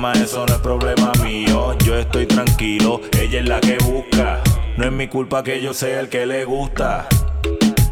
llama, 0.00 0.12
eso 0.12 0.46
no 0.46 0.54
es 0.54 0.60
problema 0.60 1.12
mío. 1.22 1.76
Yo 1.84 1.98
estoy 1.98 2.26
tranquilo, 2.26 3.00
ella 3.18 3.40
es 3.40 3.48
la 3.48 3.60
que 3.60 3.76
busca. 3.78 4.40
No 4.76 4.86
es 4.86 4.92
mi 4.92 5.08
culpa 5.08 5.42
que 5.42 5.60
yo 5.60 5.74
sea 5.74 6.00
el 6.00 6.08
que 6.08 6.24
le 6.26 6.44
gusta. 6.44 7.06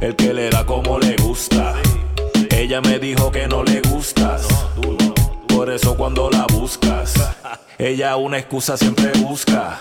El 0.00 0.16
que 0.16 0.32
le 0.32 0.48
da 0.48 0.64
como 0.64 0.98
le 0.98 1.16
gusta. 1.16 1.74
Ella 2.50 2.80
me 2.80 2.98
dijo 2.98 3.30
que 3.30 3.46
no 3.46 3.62
le 3.62 3.80
gustas. 3.82 4.46
Por 5.48 5.70
eso 5.70 5.96
cuando 5.96 6.30
la 6.30 6.46
buscas, 6.52 7.14
ella 7.78 8.16
una 8.16 8.38
excusa 8.38 8.76
siempre 8.76 9.10
busca. 9.18 9.76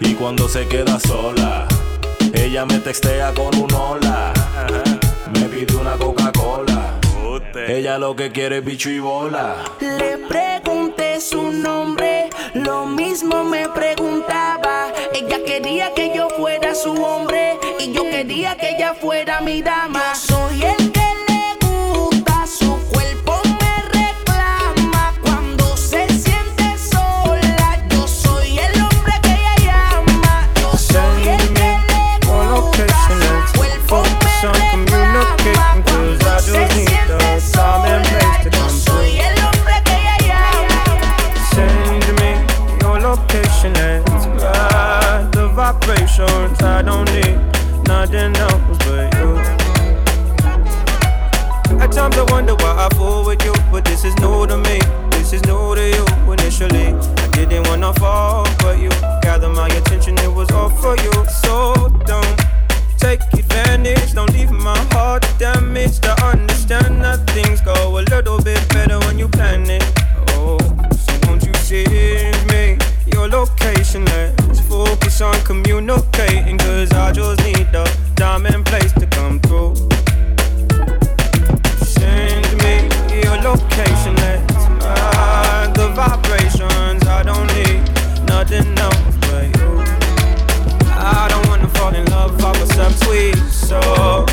Y 0.00 0.14
cuando 0.14 0.48
se 0.48 0.66
queda 0.66 0.98
sola, 1.00 1.66
ella 2.34 2.66
me 2.66 2.78
textea 2.78 3.32
con 3.32 3.56
un 3.58 3.72
hola. 3.72 4.32
Me 5.32 5.46
pide 5.46 5.76
una 5.76 5.92
Coca-Cola. 5.92 6.98
Ella 7.68 7.98
lo 7.98 8.16
que 8.16 8.32
quiere 8.32 8.58
es 8.58 8.64
bicho 8.64 8.90
y 8.90 8.98
bola. 8.98 9.56
Le 9.80 10.18
su 11.22 11.52
nombre, 11.52 12.28
lo 12.52 12.84
mismo 12.84 13.44
me 13.44 13.68
preguntaba. 13.68 14.92
Ella 15.14 15.38
quería 15.44 15.94
que 15.94 16.12
yo 16.14 16.28
fuera 16.30 16.74
su 16.74 16.92
hombre 16.92 17.58
y 17.78 17.92
yo 17.92 18.02
quería 18.02 18.56
que 18.56 18.70
ella 18.70 18.94
fuera 18.94 19.40
mi 19.40 19.62
dama. 19.62 20.14
Soy 20.16 20.64
el 20.64 20.90
que 20.90 21.06
le 21.28 21.31
my 45.72 45.78
patience. 45.80 46.62
I 46.62 46.82
don't 46.82 47.10
need 47.12 47.36
nothing 47.86 48.36
else 48.36 48.78
but 48.84 49.14
you. 49.16 49.36
At 51.80 51.92
times 51.92 52.16
I 52.16 52.24
wonder 52.30 52.54
why 52.54 52.86
I 52.86 52.94
fall 52.96 53.24
with 53.24 53.44
you, 53.44 53.54
but 53.70 53.84
this 53.84 54.04
is 54.04 54.14
new 54.16 54.46
to 54.46 54.56
me. 54.56 54.80
This 55.10 55.32
is 55.32 55.42
new 55.44 55.74
to 55.74 55.88
you 55.88 56.32
initially. 56.32 56.94
I 56.94 57.28
didn't 57.32 57.66
wanna 57.68 57.92
fall, 57.94 58.46
but 58.58 58.78
you 58.78 58.90
gathered 59.22 59.54
my 59.54 59.68
attention. 59.68 60.18
It 60.18 60.32
was 60.32 60.50
all 60.50 60.70
for 60.70 60.96
you, 60.96 61.12
so 61.42 61.74
don't 62.06 62.40
take 62.98 63.22
advantage. 63.32 64.12
Don't 64.14 64.32
leave 64.32 64.50
my 64.50 64.78
heart 64.92 65.26
damaged. 65.38 66.04
I 66.06 66.32
understand 66.32 67.02
that 67.02 67.28
things 67.30 67.60
go 67.60 67.98
a 67.98 68.02
little 68.02 68.40
bit 68.42 68.66
better 68.68 68.98
when 69.00 69.18
you 69.18 69.28
plan 69.28 69.68
it. 69.68 69.84
Oh, 70.30 70.58
so 70.92 71.12
won't 71.26 71.42
you 71.44 71.52
give 71.68 72.46
me 72.48 72.78
your 73.06 73.28
location? 73.28 74.04
Let 74.06 74.41
focus 74.72 75.20
on 75.20 75.34
communicating, 75.44 76.56
cause 76.56 76.90
I 76.92 77.12
just 77.12 77.44
need 77.44 77.70
the 77.72 77.84
and 78.54 78.64
place 78.64 78.92
to 78.94 79.06
come 79.06 79.38
through. 79.40 79.74
Send 81.84 82.46
me 82.62 82.88
your 83.22 83.36
location, 83.48 84.14
let's 84.24 84.54
ride 84.80 85.72
the 85.74 85.88
vibrations. 85.94 87.02
I 87.06 87.22
don't 87.22 87.48
need 87.58 87.80
nothing 88.26 88.66
else 88.78 89.16
but 89.26 89.44
you. 89.58 89.70
I 90.88 91.26
don't 91.28 91.46
wanna 91.48 91.68
fall 91.76 91.94
in 91.94 92.06
love 92.06 92.42
off 92.42 92.62
of 92.62 92.72
some 92.72 92.94
tweet, 93.04 93.36
so 93.52 94.24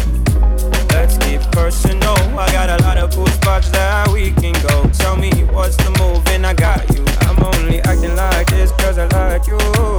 let's 0.94 1.18
get 1.18 1.42
personal. 1.52 2.16
I 2.40 2.50
got 2.54 2.70
a 2.80 2.82
lot 2.84 2.98
of 2.98 3.12
cool 3.14 3.28
spots 3.28 3.70
that 3.72 4.08
we 4.08 4.32
can 4.32 4.54
go. 4.68 4.90
Tell 5.02 5.18
me 5.18 5.32
what's 5.52 5.76
the 5.76 5.92
move, 6.00 6.26
and 6.30 6.48
I 6.48 6.54
got 6.54 6.88
you. 6.96 7.04
I'm 7.28 7.38
only 7.44 7.82
acting 7.82 8.16
like 8.16 8.48
this 8.48 8.72
cause 8.80 8.98
I 8.98 9.08
like 9.08 9.46
you. 9.46 9.99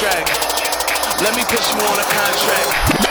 Let 0.00 1.34
me 1.34 1.42
put 1.42 1.68
you 1.72 1.80
on 1.80 1.98
a 1.98 2.04
contract. 2.04 3.07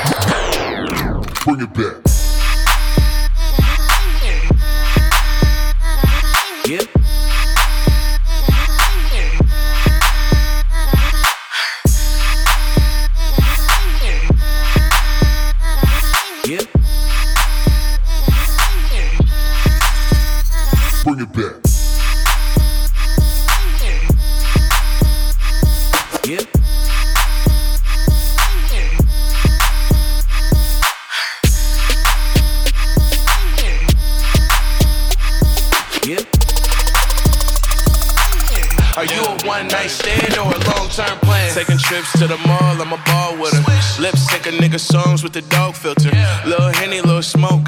Trips 42.07 42.19
to 42.19 42.27
the 42.27 42.47
mall, 42.47 42.81
I'm 42.81 42.93
a 42.93 43.01
ball 43.05 43.37
with 43.39 43.53
her. 43.53 44.01
Lip 44.01 44.15
sync 44.15 44.45
a 44.47 44.51
nigga 44.51 44.79
songs 44.79 45.23
with 45.23 45.33
the 45.33 45.41
dog 45.41 45.75
filter. 45.75 45.96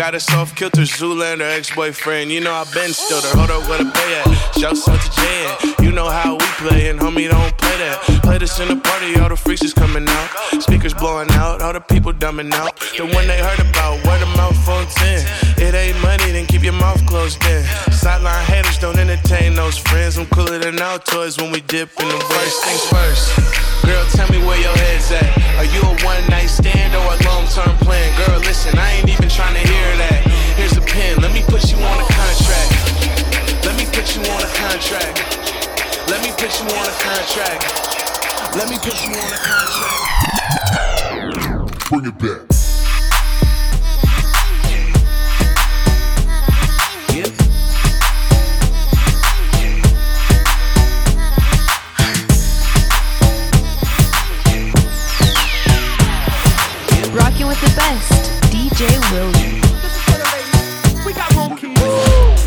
Got 0.09 0.15
us 0.15 0.33
off 0.33 0.55
kilter. 0.55 0.81
Zoolander, 0.81 1.41
ex 1.41 1.75
boyfriend, 1.75 2.31
you 2.31 2.41
know 2.41 2.51
I 2.51 2.65
been 2.73 2.93
still 2.93 3.21
her. 3.21 3.37
Hold 3.37 3.51
up, 3.51 3.69
where 3.69 3.77
the 3.77 3.91
pay 3.91 4.11
at? 4.17 4.25
Shouts 4.57 4.89
out 4.89 4.99
to 4.99 5.09
Jay. 5.21 5.85
You 5.85 5.91
know 5.91 6.09
how 6.09 6.33
we 6.33 6.45
play, 6.57 6.89
and 6.89 6.99
homie, 6.99 7.29
don't 7.29 7.55
play 7.59 7.77
that. 7.77 8.01
Play 8.23 8.39
this 8.39 8.59
in 8.59 8.69
the 8.69 8.77
party, 8.77 9.19
all 9.19 9.29
the 9.29 9.35
freaks 9.35 9.61
is 9.61 9.71
coming 9.71 10.07
out. 10.09 10.29
Speakers 10.63 10.95
blowing 10.95 11.29
out, 11.33 11.61
all 11.61 11.73
the 11.73 11.79
people 11.79 12.11
dumbing 12.11 12.51
out. 12.53 12.73
The 12.97 13.05
one 13.05 13.27
they 13.27 13.37
heard 13.37 13.59
about, 13.59 14.03
word 14.03 14.21
of 14.23 14.33
mouth 14.33 14.57
on 14.67 14.87
10. 14.87 15.25
It 15.61 15.75
ain't 15.75 16.01
money, 16.01 16.31
then 16.31 16.47
keep 16.47 16.63
your 16.63 16.73
mouth 16.73 17.05
closed 17.05 17.39
then. 17.43 17.63
Sideline 17.91 18.45
haters 18.45 18.79
don't 18.79 18.97
entertain 18.97 19.53
those 19.53 19.77
friends. 19.77 20.17
I'm 20.17 20.25
cooler 20.25 20.57
than 20.57 20.81
our 20.81 20.97
toys 20.97 21.37
when 21.37 21.51
we 21.51 21.61
dip 21.61 21.89
in 22.01 22.07
the 22.07 22.19
First 22.33 22.65
things 22.65 22.85
first. 22.89 23.59
Girl, 23.85 24.05
tell 24.09 24.29
me 24.31 24.37
where 24.45 24.59
your 24.59 24.73
head's 24.73 25.11
at. 25.11 25.29
Are 25.57 25.69
you 25.69 25.81
a 25.81 25.93
one 26.05 26.25
night 26.29 26.49
stand 26.49 26.95
or 26.95 27.05
a 27.13 27.17
long 27.29 27.45
term 27.47 27.77
plan? 27.85 28.09
Girl, 28.25 28.39
listen, 28.39 28.77
I 28.77 28.91
ain't 28.97 29.09
even 29.09 29.29
trying 29.29 29.53
to 29.53 29.61
hear 29.61 29.97
that. 29.97 29.98
Contract. 34.89 35.21
Let 36.09 36.19
me 36.23 36.31
put 36.31 36.59
you 36.59 36.65
on 36.65 36.87
a 36.87 36.91
contract. 36.97 37.61
Let 38.55 38.69
me 38.71 38.77
put 38.79 39.05
you 39.05 39.13
on 39.13 39.19
a 39.21 39.37
contract. 39.37 40.09
Bring 41.89 42.05
it 42.07 42.17
back. 42.17 42.41
Rocking 57.13 57.47
with 57.47 57.61
the 57.61 57.69
best, 57.75 58.11
DJ 58.51 58.87
Willie. 59.11 59.61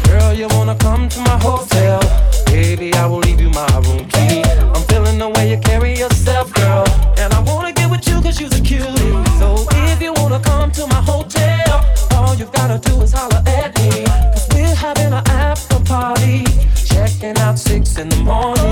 Girl, 0.09 0.32
you 0.34 0.49
wanna 0.49 0.74
come 0.74 1.09
to 1.09 1.20
my 1.20 1.38
hotel? 1.38 2.22
Baby, 2.53 2.93
I 2.93 3.07
will 3.07 3.21
leave 3.21 3.41
you 3.41 3.49
my 3.49 3.67
room 3.79 4.07
key. 4.11 4.43
I'm 4.45 4.83
feeling 4.83 5.17
the 5.17 5.31
way 5.31 5.51
you 5.53 5.57
carry 5.57 5.99
yourself, 5.99 6.53
girl. 6.53 6.85
And 7.17 7.33
I 7.33 7.41
wanna 7.41 7.73
get 7.73 7.91
with 7.91 8.07
you 8.07 8.21
cause 8.21 8.39
you're 8.39 8.51
the 8.51 8.61
cutie. 8.61 9.17
So 9.41 9.67
if 9.89 10.03
you 10.03 10.13
wanna 10.13 10.39
come 10.39 10.71
to 10.73 10.87
my 10.87 11.01
hotel, 11.01 11.83
all 12.13 12.35
you 12.35 12.45
gotta 12.53 12.79
do 12.79 13.01
is 13.01 13.11
holler 13.15 13.43
at 13.47 13.75
me. 13.79 14.05
Cause 14.05 14.47
we're 14.53 14.75
having 14.75 15.15
an 15.15 15.27
after 15.29 15.81
party. 15.81 16.45
Checking 16.85 17.39
out 17.39 17.59
six 17.59 17.97
in 17.97 18.11
the 18.11 18.17
morning. 18.17 18.71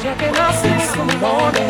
Checking 0.00 0.36
out 0.36 0.54
six 0.62 0.94
in 0.94 1.06
the 1.08 1.16
morning. 1.18 1.69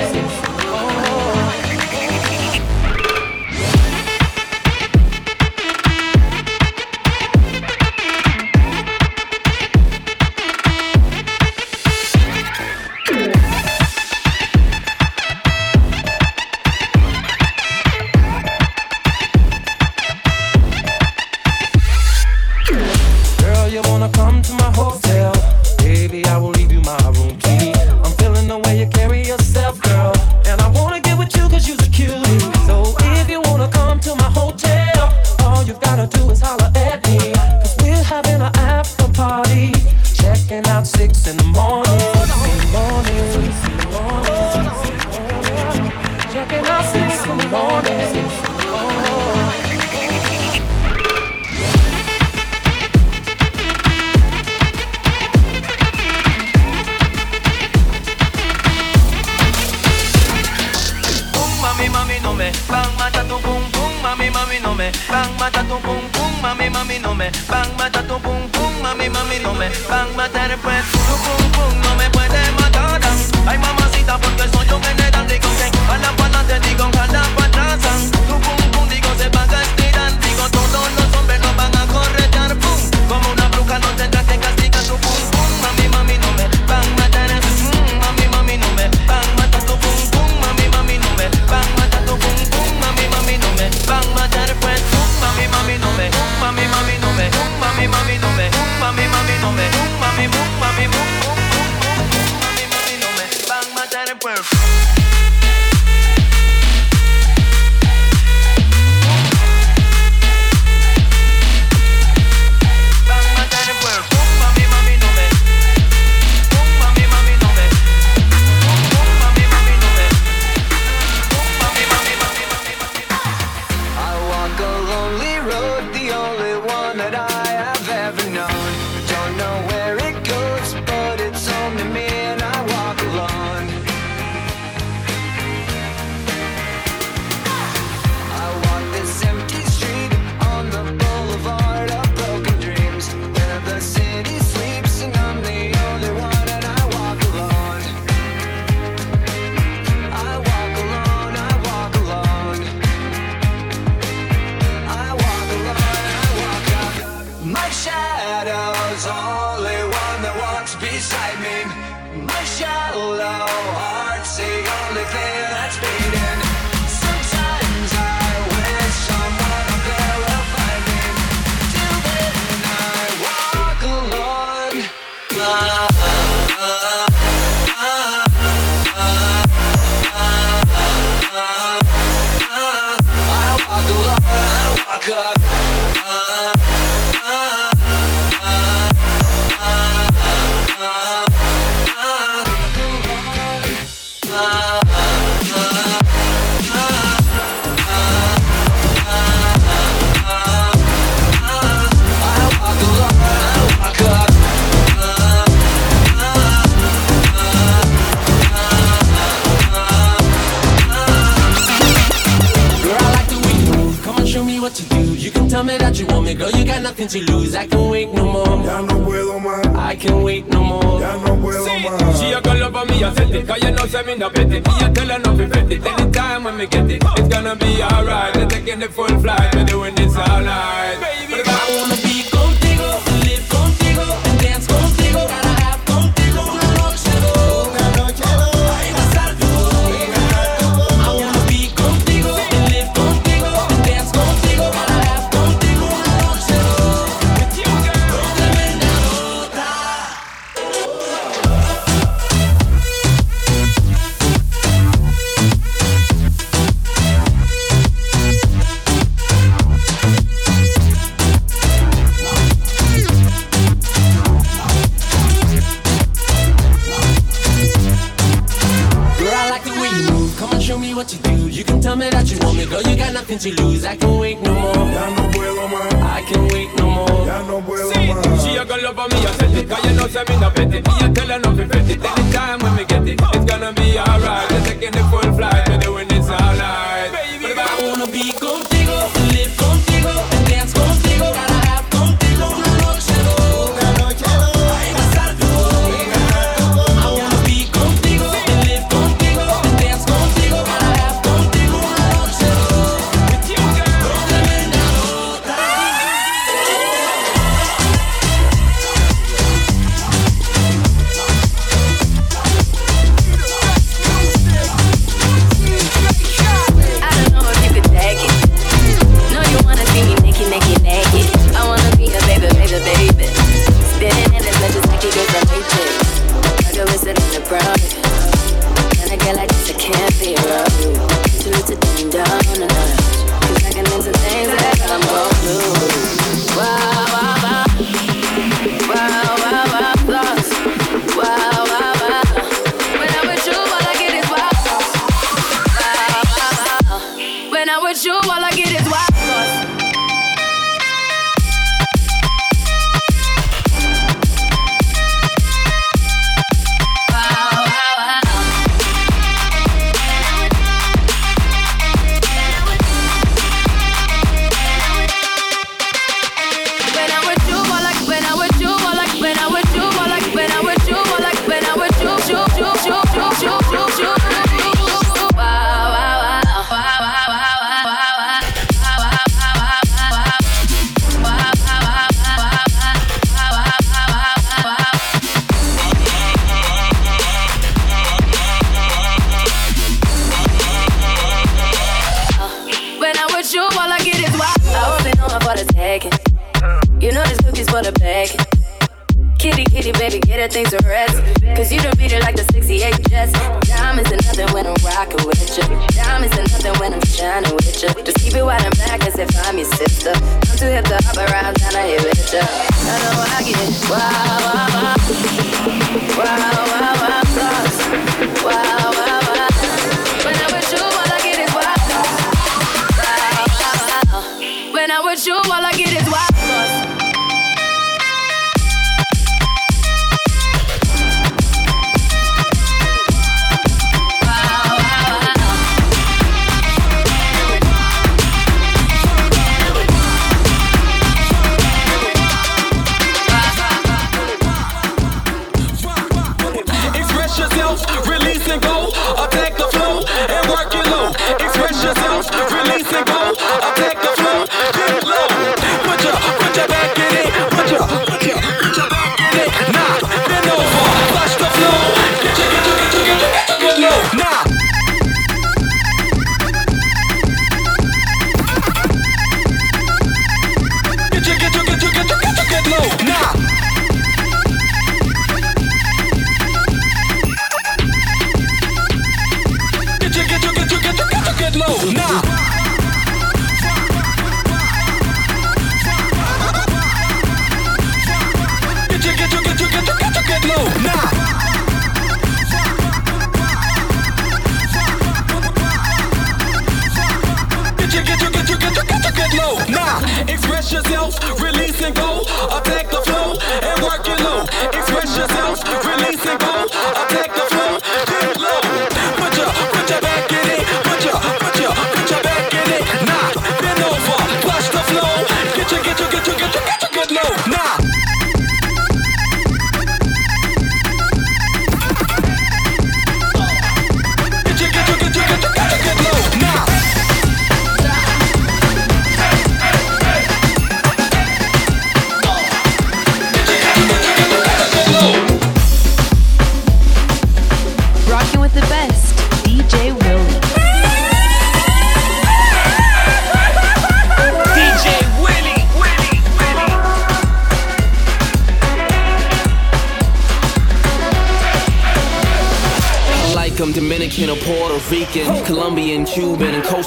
no, 481.71 481.93
no. 481.93 482.00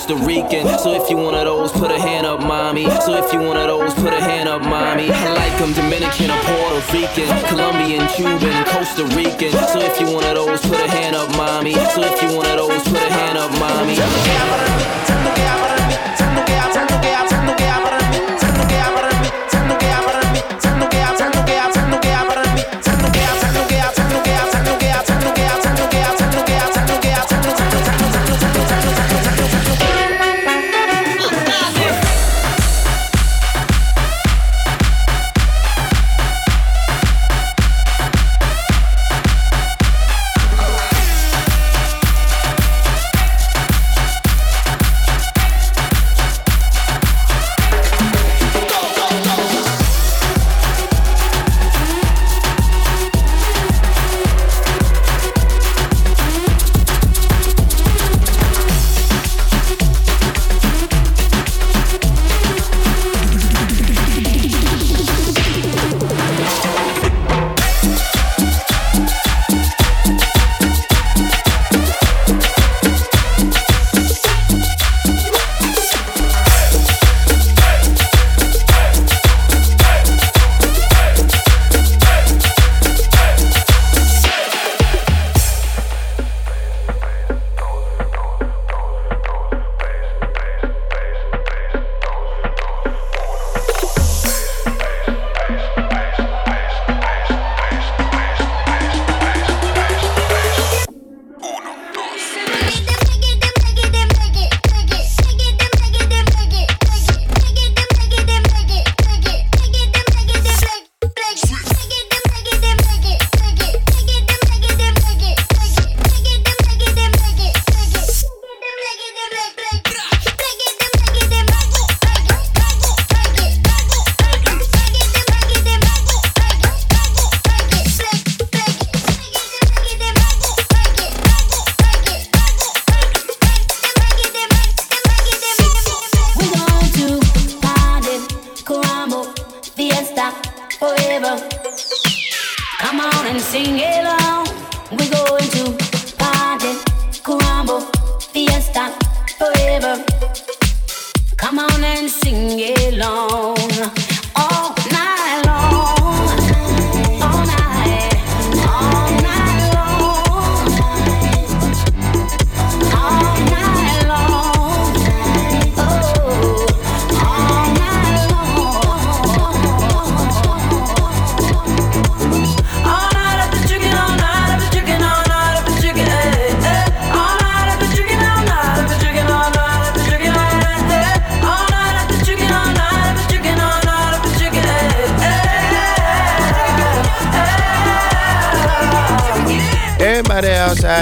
Costa 0.04 0.26
Rican. 0.26 0.68
So 0.80 1.02
if 1.02 1.10
you 1.10 1.16
wanna 1.16 1.43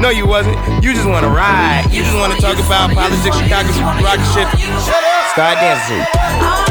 No, 0.00 0.10
you 0.10 0.26
wasn't. 0.26 0.56
You 0.84 0.92
just 0.92 1.08
wanna 1.08 1.28
ride. 1.28 1.88
You 1.90 2.02
just 2.02 2.16
wanna 2.16 2.36
talk 2.36 2.56
about 2.58 2.92
politics, 2.92 3.36
Chicago, 3.38 3.68
rock 4.04 4.20
shit. 4.34 4.46
Start 5.32 5.58
dancing. 5.58 6.65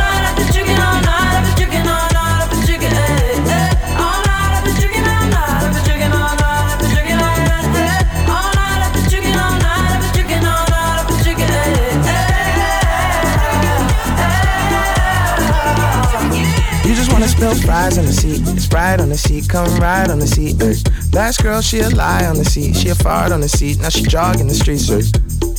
No 17.40 17.54
fries 17.54 17.98
on 17.98 18.06
the 18.06 18.14
seat, 18.14 18.46
Sprite 18.60 19.02
on 19.02 19.10
the 19.10 19.18
seat, 19.18 19.50
come 19.50 19.68
ride 19.80 20.10
on 20.10 20.20
the 20.20 20.28
seat. 20.28 20.62
Ay. 20.62 20.76
Last 21.12 21.44
girl, 21.44 21.62
she 21.62 21.80
a 21.80 21.90
lie 21.90 22.26
on 22.26 22.38
the 22.38 22.46
seat, 22.46 22.76
she 22.76 22.90
a 22.90 22.96
fart 22.96 23.32
on 23.32 23.42
the 23.42 23.50
seat, 23.50 23.80
now 23.80 23.90
she 23.90 24.04
jogging 24.04 24.48
the 24.48 24.54
streets. 24.54 24.90
Ay. 24.90 25.04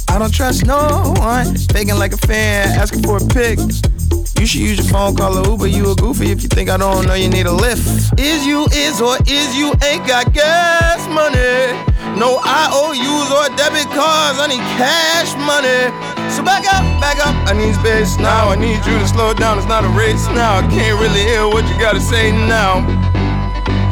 I 0.08 0.18
don't 0.18 0.32
trust 0.32 0.64
no 0.64 1.14
one, 1.18 1.56
faking 1.72 1.98
like 1.98 2.12
a 2.12 2.16
fan, 2.16 2.68
asking 2.78 3.02
for 3.02 3.18
a 3.18 3.26
pic. 3.26 3.58
You 4.38 4.46
should 4.46 4.60
use 4.60 4.78
your 4.78 4.86
phone, 4.86 5.16
call 5.16 5.36
a 5.38 5.50
Uber. 5.50 5.66
You 5.66 5.90
a 5.90 5.94
goofy 5.94 6.30
if 6.30 6.42
you 6.42 6.48
think 6.48 6.68
I 6.68 6.76
don't 6.76 7.06
know 7.06 7.14
you 7.14 7.28
need 7.28 7.46
a 7.46 7.52
lift. 7.52 7.86
Is 8.20 8.46
you 8.46 8.66
is 8.72 9.00
or 9.00 9.16
is 9.26 9.56
you 9.56 9.72
ain't 9.82 10.06
got 10.06 10.32
gas 10.32 11.02
money? 11.08 11.72
No 12.20 12.38
IOUs 12.44 13.28
or 13.32 13.48
debit 13.56 13.88
cards. 13.96 14.38
I 14.38 14.46
need 14.48 14.64
cash 14.76 15.32
money. 15.40 15.90
So 16.30 16.42
back 16.44 16.64
up, 16.68 16.84
back 17.00 17.18
up. 17.26 17.34
I 17.48 17.52
need 17.54 17.74
space 17.74 18.18
now. 18.18 18.50
I 18.50 18.56
need 18.56 18.84
you 18.84 18.98
to 18.98 19.08
slow 19.08 19.32
down. 19.32 19.58
It's 19.58 19.66
not 19.66 19.84
a 19.84 19.88
race 19.88 20.26
now. 20.28 20.58
I 20.58 20.62
can't 20.68 21.00
really 21.00 21.20
hear 21.20 21.48
what 21.48 21.64
you 21.68 21.78
gotta 21.80 22.00
say 22.00 22.30
now. 22.30 22.84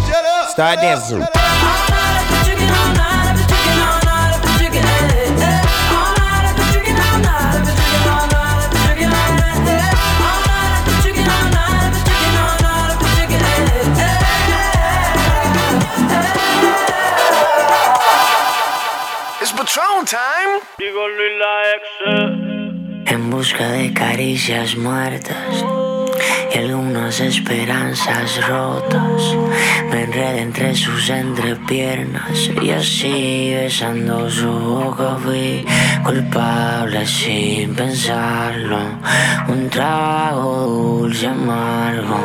Shut 0.07 0.25
up. 0.25 0.51
Start 0.51 0.79
dancing. 0.81 1.25
Patron 20.05 20.21
time. 20.37 20.61
En 23.07 23.31
busca 23.31 23.69
de 23.69 23.95
caricias 23.95 24.77
muertas 24.77 25.65
y 26.53 26.59
algunas 26.59 27.21
esperanzas 27.21 28.47
rotas. 28.47 29.23
Me 29.91 30.03
enredé 30.03 30.43
entre 30.43 30.75
sus 30.75 31.09
entrepiernas 31.09 32.51
y 32.61 32.71
así 32.71 33.55
besando 33.55 34.29
su 34.31 34.51
boca 34.51 35.17
fui 35.23 35.65
culpable 36.05 37.07
sin 37.07 37.75
pensarlo. 37.75 38.79
Un 39.49 39.71
trago 39.71 40.67
dulce 40.67 41.29
amargo. 41.29 42.21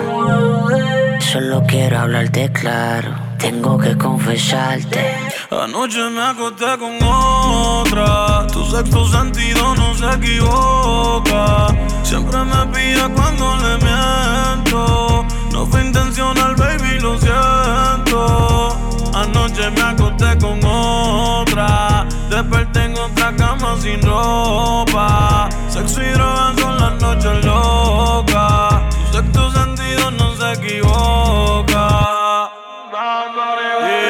Solo 1.19 1.63
quiero 1.67 1.99
hablarte 1.99 2.51
claro, 2.51 3.15
tengo 3.37 3.77
que 3.77 3.97
confesarte. 3.97 5.38
Anoche 5.51 6.09
me 6.11 6.21
acosté 6.21 6.77
con 6.77 6.95
otra. 7.01 8.45
Tu 8.53 8.63
sexto 8.65 9.07
sentido 9.07 9.73
no 9.73 9.95
se 9.95 10.05
equivoca. 10.05 11.67
Siempre 12.03 12.37
me 12.45 12.67
pilla 12.67 13.09
cuando 13.09 13.55
le 13.57 13.77
miento. 13.83 15.25
No 15.51 15.65
fue 15.65 15.85
intencional, 15.85 16.55
baby, 16.55 16.99
lo 16.99 17.17
siento. 17.17 18.77
Anoche 19.15 19.71
me 19.71 19.81
acosté 19.81 20.37
con 20.37 20.63
otra. 20.63 22.05
Desperté 22.29 22.85
en 22.85 22.97
otra 22.99 23.35
cama 23.35 23.75
sin 23.81 24.03
ropa. 24.03 25.49
Sexo 25.67 26.03
y 26.03 26.09
drogas 26.09 26.59
son 26.59 26.79
las 26.79 27.01
noches 27.01 27.43
locas. 27.43 28.75
Tu 28.91 29.17
sexto 29.17 29.51
sentido 29.51 30.11
no 30.11 30.35
se 30.35 30.51
equivoca. 30.51 32.09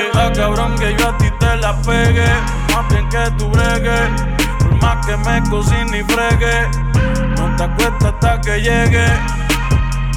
Está 0.06 0.32
cabrón 0.34 0.76
que 0.78 0.96
yo 0.98 1.10
a 1.10 1.18
ti 1.18 1.29
te 1.29 1.29
la 1.60 1.74
pegue. 1.82 2.28
Más 2.74 2.88
bien 2.90 3.08
que 3.10 3.32
tú 3.38 3.50
bregues. 3.50 4.10
Por 4.60 4.82
más 4.82 5.06
que 5.06 5.18
me 5.18 5.50
cocine 5.50 6.00
y 6.00 6.04
fregue. 6.04 6.68
No 7.38 7.56
te 7.56 7.64
acuestas 7.64 8.14
hasta 8.14 8.42
que 8.42 8.62
llegue. 8.62 9.06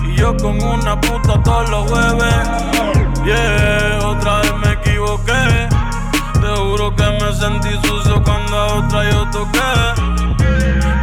Y 0.07 0.16
yo 0.16 0.36
con 0.36 0.62
una 0.62 1.01
puta 1.01 1.43
todos 1.43 1.70
los 1.70 1.90
jueves. 1.90 2.34
Yeah, 3.24 3.99
otra 4.05 4.40
vez 4.40 4.55
me 4.64 4.72
equivoqué. 4.72 5.68
Te 6.40 6.49
juro 6.49 6.95
que 6.97 7.05
me 7.05 7.32
sentí 7.34 7.70
sucio 7.86 8.22
cuando 8.24 8.57
a 8.57 8.66
otra 8.74 9.11
yo 9.11 9.30
toqué. 9.30 9.72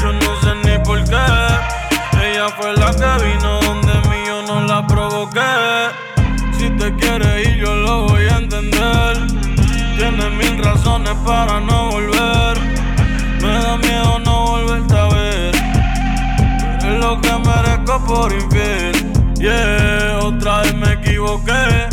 Yo 0.01 0.13
no 0.13 0.41
sé 0.41 0.55
ni 0.65 0.77
por 0.83 1.03
qué. 1.05 2.21
Ella 2.21 2.49
fue 2.57 2.75
la 2.75 2.91
que 2.91 3.25
vino 3.25 3.59
donde 3.61 3.93
mí 4.09 4.17
yo 4.27 4.41
no 4.47 4.61
la 4.67 4.85
provoqué. 4.85 5.39
Si 6.57 6.69
te 6.71 6.93
quieres 6.95 7.47
ir, 7.47 7.55
yo 7.55 7.73
lo 7.73 8.09
voy 8.09 8.23
a 8.27 8.37
entender. 8.37 9.38
Tienes 9.99 10.31
mil 10.31 10.63
razones 10.63 11.13
para 11.25 11.59
no 11.59 11.89
volver. 11.91 12.57
Me 13.41 13.53
da 13.65 13.75
miedo 13.77 14.17
no 14.19 14.51
volverte 14.51 14.97
a 14.97 15.07
ver. 15.09 15.55
Es 16.87 16.99
lo 17.03 17.19
que 17.19 17.31
merezco 17.33 18.05
por 18.07 18.31
infiel. 18.31 18.93
Yeah, 19.35 20.19
otra 20.23 20.61
vez 20.61 20.73
me 20.73 20.93
equivoqué. 20.93 21.89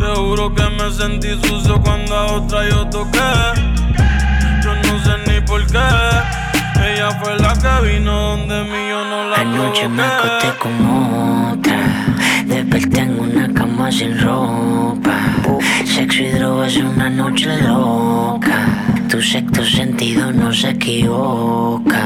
Te 0.00 0.06
juro 0.16 0.52
que 0.52 0.64
me 0.68 0.90
sentí 0.90 1.28
sucio 1.46 1.80
cuando 1.80 2.16
a 2.16 2.26
otra 2.38 2.68
yo 2.68 2.84
toqué. 2.88 3.30
Yo 4.64 4.74
no 4.74 4.98
sé 5.04 5.14
ni 5.28 5.40
por 5.46 5.64
qué. 5.64 5.78
Ella 6.84 7.10
fue 7.22 7.38
la 7.38 7.52
que 7.54 7.88
vino 7.88 8.30
donde 8.30 8.64
mí 8.64 8.88
yo 8.90 9.04
no 9.04 9.28
la 9.30 9.36
Anoche 9.36 9.88
me 9.88 10.02
provoqué. 10.02 10.26
acosté 10.26 10.58
con 10.58 11.52
otra. 11.52 11.78
Desperté 12.46 13.00
en 13.02 13.20
una 13.20 13.54
cama 13.54 13.92
sin 13.92 14.18
ropa. 14.20 15.07
Sexo 16.18 16.36
y 16.36 16.38
drogas 16.40 16.76
una 16.78 17.08
noche 17.08 17.56
loca. 17.62 18.66
Tu 19.08 19.22
sexto 19.22 19.64
sentido 19.64 20.32
no 20.32 20.52
se 20.52 20.70
equivoca. 20.70 22.02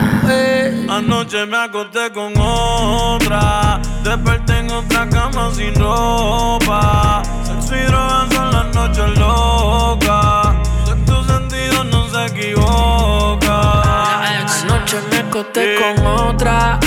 Anoche 0.90 1.46
me 1.46 1.56
acosté 1.56 2.12
con 2.12 2.34
otra. 2.36 3.80
Desperté 4.04 4.58
en 4.58 4.70
otra 4.70 5.08
cama 5.08 5.50
sin 5.54 5.74
ropa. 5.76 7.22
Sexo 7.42 7.74
y 7.74 7.84
drogas 7.84 8.34
son 8.34 8.52
las 8.52 8.74
noches 8.74 9.18
locas. 9.18 10.56
Sexto 10.84 11.24
sentido 11.24 11.84
no 11.84 12.06
se 12.10 12.26
equivoca. 12.26 13.60
Anoche 14.62 14.98
me 15.10 15.16
acosté 15.20 15.76
con 15.80 16.06
otra. 16.06 16.78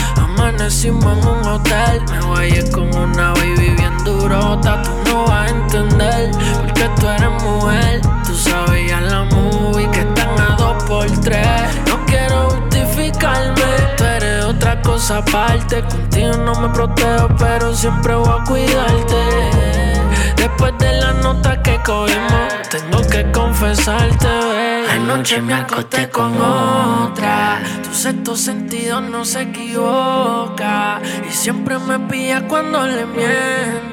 Amanecimos 0.46 1.18
en 1.18 1.28
un 1.28 1.48
hotel. 1.48 2.04
Me 2.08 2.22
guayé 2.22 2.70
con 2.70 2.96
una 2.96 3.32
baby 3.34 3.68
bien 3.78 3.98
durota. 4.04 4.80
Tú 4.84 4.91
no 5.06 5.26
vas 5.26 5.52
a 5.52 5.56
entender. 5.56 6.32
Porque 6.62 6.88
tú 7.00 7.08
eres 7.08 7.43
mujer. 7.43 8.02
Tú 8.24 8.34
ya 8.88 9.02
la 9.02 9.24
movie 9.24 9.89
que 9.89 10.02
están 10.02 10.39
a 10.39 10.56
dos 10.56 10.84
por 10.84 11.08
tres. 11.22 11.48
No 11.88 12.06
quiero 12.06 12.52
justificarme. 12.52 13.64
Tú 13.98 14.04
eres 14.04 14.46
otra 14.46 14.80
cosa 14.84 15.18
aparte. 15.18 15.82
Contigo 15.82 16.34
no 16.38 16.54
me 16.62 16.70
protejo, 16.70 17.28
pero 17.39 17.74
siempre 17.74 18.14
voy 18.14 18.30
a 18.30 18.43
cuidarte. 18.43 19.75
Después 20.46 20.78
de 20.78 20.93
la 21.00 21.12
nota 21.12 21.60
que 21.64 21.76
cogimos, 21.84 22.70
tengo 22.70 23.02
que 23.10 23.32
confesarte. 23.32 24.28
Anoche 24.91 25.41
me 25.41 25.56
acosté 25.56 26.08
con 26.12 26.39
otra. 26.39 27.64
Tu 27.84 27.91
sexto 27.91 28.36
sentido 28.36 29.02
no 29.02 29.26
se 29.26 29.41
equivoca. 29.41 31.02
Y 31.28 31.34
siempre 31.34 31.80
me 31.80 31.98
pilla 32.02 32.48
cuando 32.48 32.86
le 32.86 33.08
miento. 33.08 33.85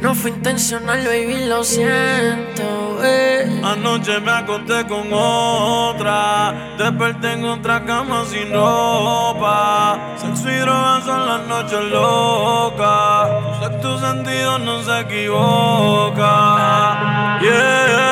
No 0.00 0.14
fue 0.14 0.30
intencional, 0.30 1.04
baby, 1.04 1.46
lo 1.46 1.62
siento. 1.64 3.00
eh. 3.02 3.60
Anoche 3.64 4.20
me 4.20 4.30
acosté 4.30 4.86
con 4.86 5.08
otra. 5.12 6.74
Desperté 6.78 7.32
en 7.32 7.44
otra 7.44 7.84
cama 7.84 8.24
sin 8.26 8.52
ropa. 8.52 9.98
Sexo 10.16 10.50
y 10.50 10.56
drogas 10.58 11.04
son 11.04 11.26
las 11.26 11.46
noches 11.46 11.84
locas. 11.90 13.28
Tu 13.82 13.98
sentido 13.98 14.58
no 14.58 14.82
se 14.82 15.00
equivoca. 15.00 16.58
Yeah, 17.40 18.09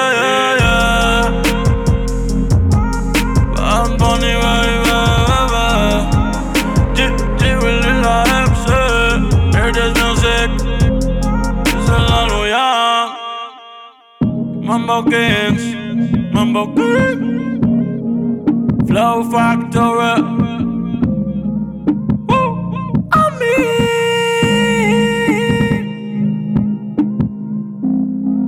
Mambo 14.78 15.02
Kingz, 15.10 15.62
Mambo 16.32 16.66
Kingz, 16.72 17.20
Flow 18.86 19.24
Factory. 19.28 20.22
Woo! 22.28 22.46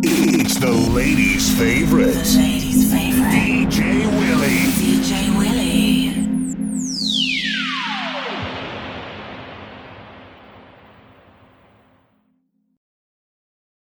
It's 0.05 0.57
the 0.61 0.71
ladies' 0.95 1.51
favorite. 1.59 2.50